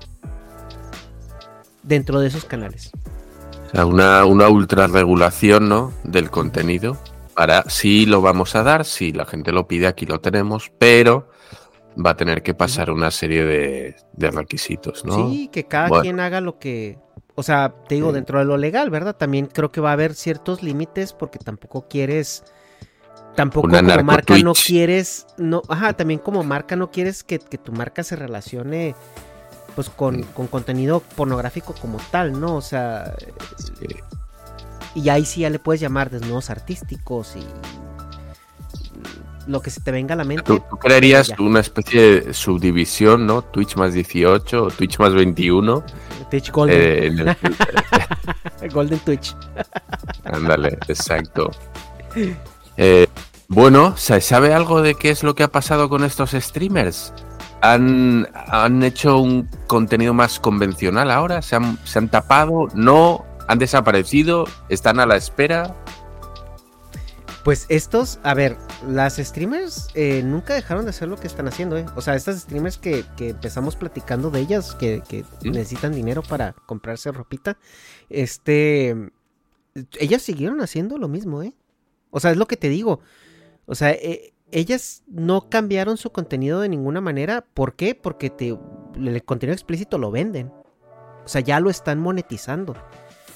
[1.82, 2.90] Dentro de esos canales.
[3.66, 5.92] O sea, una, una ultra regulación, ¿no?
[6.04, 6.98] Del contenido.
[7.34, 11.30] Para sí lo vamos a dar, si la gente lo pide, aquí lo tenemos, pero
[12.04, 15.30] va a tener que pasar una serie de, de requisitos, ¿no?
[15.30, 16.02] Sí, que cada Bueno.
[16.02, 16.98] quien haga lo que.
[17.36, 18.14] O sea, te digo, Sí.
[18.14, 19.16] dentro de lo legal, ¿verdad?
[19.16, 22.44] También creo que va a haber ciertos límites porque tampoco quieres.
[23.36, 25.26] Tampoco Una como marca no quieres.
[25.38, 28.94] No, ajá, también como marca no quieres que, que tu marca se relacione
[29.74, 32.56] pues con, con contenido pornográfico como tal, ¿no?
[32.56, 33.14] O sea,
[33.56, 33.86] Sí.
[34.94, 37.44] y ahí sí ya le puedes llamar desnudos artísticos y
[39.46, 40.44] lo que se te venga a la mente.
[40.44, 40.62] ¿Tú,
[41.36, 43.42] tú una especie de subdivisión, ¿no?
[43.42, 45.82] Twitch más 18 o Twitch más 21.
[46.30, 46.78] Twitch Golden.
[46.80, 47.36] eh, en el-
[48.72, 49.34] Golden Twitch.
[50.24, 51.50] Ándale, exacto.
[52.76, 53.08] Eh,
[53.48, 57.12] bueno, ¿se sabe algo de qué es lo que ha pasado con estos streamers?
[57.62, 61.42] ¿Han, han hecho un contenido más convencional ahora?
[61.42, 62.68] ¿Se han, se han tapado?
[62.74, 63.24] ¿No?
[63.48, 64.46] ¿Han desaparecido?
[64.68, 65.76] ¿Están a la espera?
[67.44, 68.56] Pues estos, a ver,
[68.86, 71.86] las streamers eh, nunca dejaron de hacer lo que están haciendo, ¿eh?
[71.96, 76.52] O sea, estas streamers que, que empezamos platicando de ellas, que, que necesitan dinero para
[76.52, 77.56] comprarse ropita,
[78.10, 79.10] este,
[79.98, 81.54] ellas siguieron haciendo lo mismo, ¿eh?
[82.10, 83.00] O sea, es lo que te digo.
[83.66, 87.44] O sea, eh, ellas no cambiaron su contenido de ninguna manera.
[87.54, 87.94] ¿Por qué?
[87.94, 88.56] Porque te,
[88.96, 90.52] el contenido explícito lo venden.
[91.24, 92.74] O sea, ya lo están monetizando.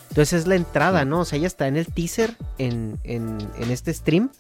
[0.08, 1.20] Entonces es la entrada, ¿no?
[1.20, 4.30] O sea, ella está en el teaser en, en, en este stream.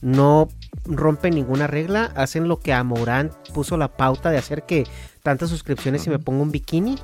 [0.00, 0.48] No
[0.84, 2.12] rompen ninguna regla.
[2.14, 4.86] Hacen lo que Amorant puso la pauta de hacer que
[5.22, 6.96] tantas suscripciones y me pongo un bikini.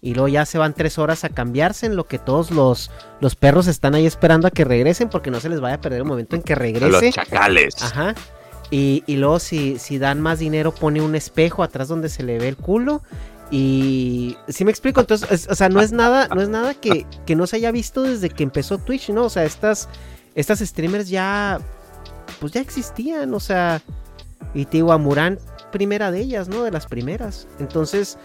[0.00, 3.36] Y luego ya se van tres horas a cambiarse en lo que todos los, los
[3.36, 6.04] perros están ahí esperando a que regresen porque no se les vaya a perder el
[6.04, 7.06] momento en que regrese.
[7.06, 7.82] los chacales.
[7.82, 8.14] Ajá.
[8.74, 12.40] Y, y luego si, si dan más dinero pone un espejo atrás donde se le
[12.40, 13.02] ve el culo.
[13.52, 17.06] Y si me explico, entonces, es- o sea, no es nada, no es nada que,
[17.24, 19.26] que no se haya visto desde que empezó Twitch, ¿no?
[19.26, 19.88] O sea, estas,
[20.34, 21.60] estas streamers ya,
[22.40, 23.80] pues ya existían, o sea,
[24.54, 24.66] y
[25.70, 26.64] primera de ellas, ¿no?
[26.64, 27.46] De las primeras.
[27.60, 28.18] Entonces,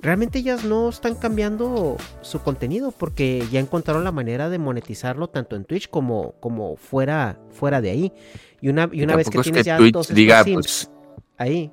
[0.00, 5.56] realmente ellas no están cambiando su contenido porque ya encontraron la manera de monetizarlo tanto
[5.56, 8.12] en Twitch como, como fuera, fuera de ahí.
[8.60, 10.90] Y una, y una vez que tienes que ya Twitch todos diga, sims pues,
[11.38, 11.72] ahí.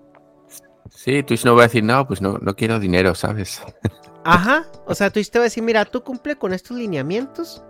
[0.89, 3.61] sí, Twitch no va a decir, no, pues no, no quiero dinero, ¿sabes?
[4.23, 7.63] Ajá, o sea, Twitch te va a decir, mira, tú cumple con estos lineamientos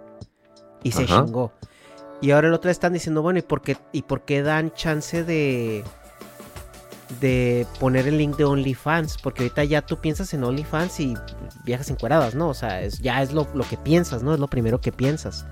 [0.83, 1.25] y se Ajá.
[1.25, 1.51] chingó.
[2.21, 5.23] Y ahora el otro están diciendo, bueno, ¿y por qué, y por qué dan chance
[5.23, 5.83] de
[7.19, 9.17] de poner el link de OnlyFans?
[9.21, 11.13] Porque ahorita ya tú piensas en OnlyFans y
[11.63, 12.49] viajas encueradas, ¿no?
[12.49, 14.33] O sea, es, ya es lo, lo que piensas, ¿no?
[14.33, 15.45] Es lo primero que piensas.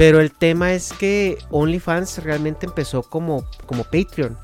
[0.00, 4.34] Pero el tema es que OnlyFans realmente empezó como, como Patreon.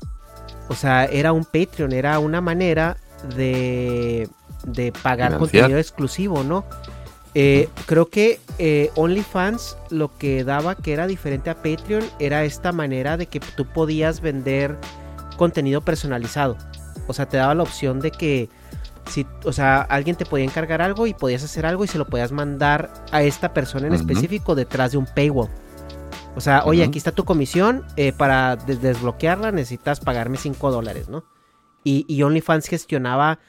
[0.69, 2.97] O sea, era un Patreon, era una manera
[3.35, 4.29] de,
[4.67, 5.39] de pagar Financiar.
[5.39, 6.63] contenido exclusivo, ¿no?
[7.33, 12.71] Eh, creo que eh, OnlyFans lo que daba que era diferente a Patreon era esta
[12.71, 14.77] manera de que tú podías vender
[15.37, 16.55] contenido personalizado.
[17.07, 18.47] O sea, te daba la opción de que
[19.07, 22.05] si, o sea, alguien te podía encargar algo y podías hacer algo y se lo
[22.07, 25.49] podías mandar a esta persona en específico detrás de un paywall.
[26.35, 31.09] O sea, oye, aquí está tu comisión, eh, para des- desbloquearla necesitas pagarme 5 dólares,
[31.09, 31.23] ¿no?
[31.83, 33.39] Y, y OnlyFans gestionaba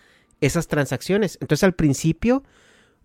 [0.41, 1.37] esas transacciones.
[1.41, 2.45] Entonces al principio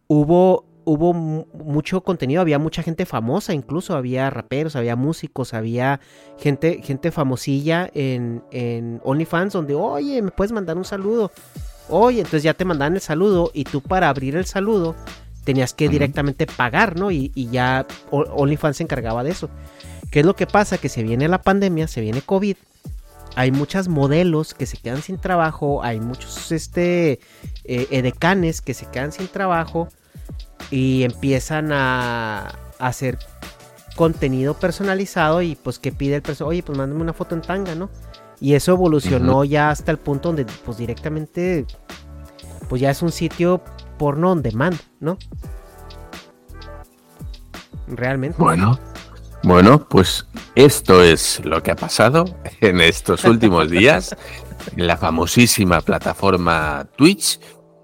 [0.07, 5.99] hubo, hubo mu- mucho contenido, había mucha gente famosa, incluso había raperos, había músicos, había
[6.37, 11.31] gente, gente famosilla en, en OnlyFans donde, oye, me puedes mandar un saludo.
[11.89, 14.95] Oye, entonces ya te mandaban el saludo y tú para abrir el saludo
[15.43, 17.11] tenías que directamente pagar, ¿no?
[17.11, 19.49] Y, y ya OnlyFans se encargaba de eso.
[20.11, 20.77] ¿Qué es lo que pasa?
[20.77, 22.55] Que se viene la pandemia, se viene COVID.
[23.35, 27.19] Hay muchas modelos que se quedan sin trabajo, hay muchos este,
[27.63, 29.89] eh, edecanes que se quedan sin trabajo
[30.69, 33.17] y empiezan a, a hacer
[33.95, 37.75] contenido personalizado y pues que pide el personaje, oye, pues mándame una foto en tanga,
[37.75, 37.89] ¿no?
[38.43, 41.65] Y eso evolucionó ya hasta el punto donde pues directamente
[42.67, 43.63] pues ya es un sitio
[43.97, 45.17] porno on demand, ¿no?
[47.87, 48.35] Realmente.
[48.37, 48.77] Bueno,
[49.43, 52.25] bueno, pues esto es lo que ha pasado
[52.59, 54.13] en estos últimos días
[54.75, 57.39] en la famosísima plataforma Twitch.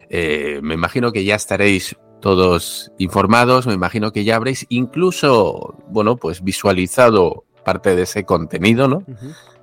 [0.09, 6.17] Eh, me imagino que ya estaréis todos informados, me imagino que ya habréis incluso, bueno,
[6.17, 9.05] pues visualizado parte de ese contenido, ¿no?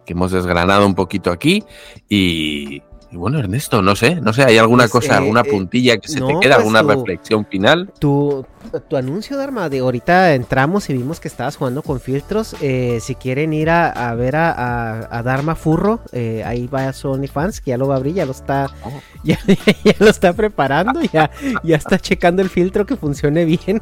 [0.07, 1.65] Que hemos desgranado un poquito aquí
[2.09, 5.51] y, y bueno, Ernesto, no sé, no sé, ¿hay alguna Pues, cosa, eh, alguna eh,
[5.51, 7.93] puntilla que se no, te queda, pues, alguna tu- reflexión final?
[7.99, 8.45] Tu,
[8.89, 12.55] tu anuncio, Dharma, de ahorita entramos y vimos que estabas jugando con filtros.
[12.61, 16.89] eh, si quieren ir a, a ver a, a, a Dharma Furro, eh, ahí va
[16.89, 18.93] a su OnlyFans, que ya lo va a abrir, ya lo está, Oh.
[19.25, 19.39] ya,
[19.85, 21.31] ya lo está preparando, ya,
[21.65, 23.81] ya está checando el filtro que funcione bien.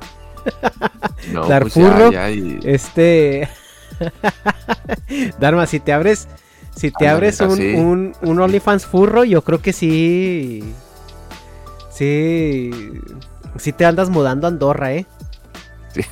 [1.32, 2.12] No, Dar pues furro.
[2.12, 3.48] ya Este.
[5.38, 6.28] Dharma, si te abres.
[6.76, 10.64] Si te abres un, un, un OnlyFans furro, yo creo que sí.
[11.92, 12.70] Sí.
[13.56, 15.06] Sí te andas mudando a Andorra, ¿eh?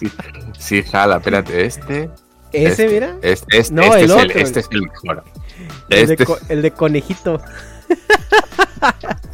[0.00, 0.10] Sí,
[0.58, 2.10] sí, jala, espérate, este.
[2.52, 3.16] Ese, este, mira.
[3.22, 4.40] Este, este, No, este el es el, otro.
[4.40, 5.24] este es el mejor.
[5.90, 7.40] El, de Este co- el de conejito.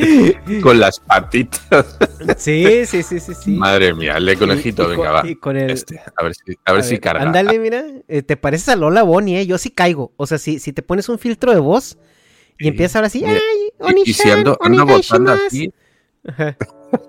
[0.62, 1.96] con las patitas.
[2.36, 3.50] Sí, sí, sí, sí, sí.
[3.52, 5.28] Madre mía, el de conejito, venga, con- va.
[5.28, 7.22] y con el- Este, a ver si, a ver si carga.
[7.24, 7.84] Ándale, mira.
[8.08, 9.46] eh, te pareces a Lola Bonnie, ¿eh?
[9.46, 10.12] Yo sí caigo.
[10.16, 11.98] O sea, si, si te pones un filtro de voz
[12.58, 12.68] y Sí.
[12.68, 13.24] empiezas ahora así.
[13.24, 15.72] ¡Ay, Y, y si ando, ando botando así,
[16.26, 16.56] Ajá.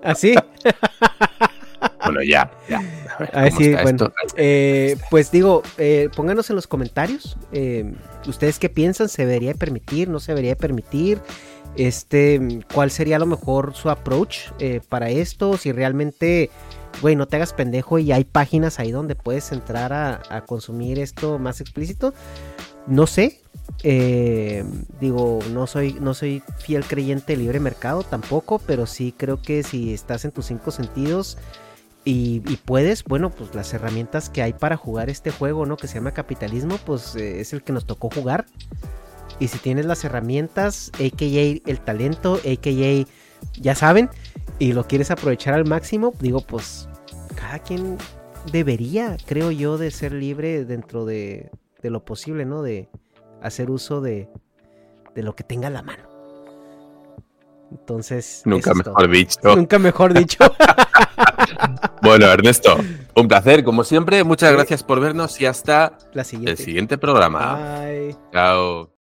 [0.02, 0.34] Así.
[2.04, 2.78] bueno, ya, ya.
[2.78, 4.12] A ver, Ahí ¿cómo sí, bueno.
[4.36, 7.36] Eh, pues digo, eh, pónganos en los comentarios.
[7.52, 7.92] eh,
[8.26, 9.08] ¿Ustedes qué piensan?
[9.08, 10.08] ¿Se debería de permitir?
[10.08, 11.20] ¿No se debería de permitir?
[11.76, 15.56] Este, ¿cuál sería a lo mejor su approach eh, para esto?
[15.56, 16.50] Si realmente,
[17.00, 21.38] güey, no te hagas pendejo y hay páginas ahí donde puedes entrar a, consumir esto
[21.38, 22.12] más explícito.
[22.86, 23.40] No sé.
[23.84, 24.64] eh,
[25.00, 29.62] digo, no soy, no soy fiel creyente de libre mercado tampoco, pero sí creo que
[29.62, 31.38] si estás en tus cinco sentidos
[32.04, 35.76] y, y puedes, bueno, pues las herramientas que hay para jugar este juego, ¿no?
[35.76, 38.46] Que se llama capitalismo, pues eh, es el que nos tocó jugar.
[39.42, 41.68] Y si tienes las herramientas, a.k.a.
[41.68, 43.12] el talento, a.k.a.
[43.60, 44.08] ya saben,
[44.60, 46.88] y lo quieres aprovechar al máximo, digo, pues
[47.34, 47.98] cada quien
[48.52, 51.50] debería, creo yo, de ser libre dentro de,
[51.82, 52.62] de lo posible, ¿no?
[52.62, 52.88] De
[53.42, 54.28] hacer uso de,
[55.16, 56.04] de lo que tenga a la mano.
[57.72, 58.42] Entonces...
[58.46, 59.56] Nunca mejor dicho.
[59.56, 60.44] Nunca mejor dicho.
[62.00, 62.76] Bueno, Ernesto,
[63.16, 64.22] un placer, como siempre.
[64.22, 66.52] Muchas gracias por vernos y hasta la siguiente.
[66.52, 67.80] el siguiente programa.
[67.80, 68.16] Bye.
[68.32, 68.91] Chao.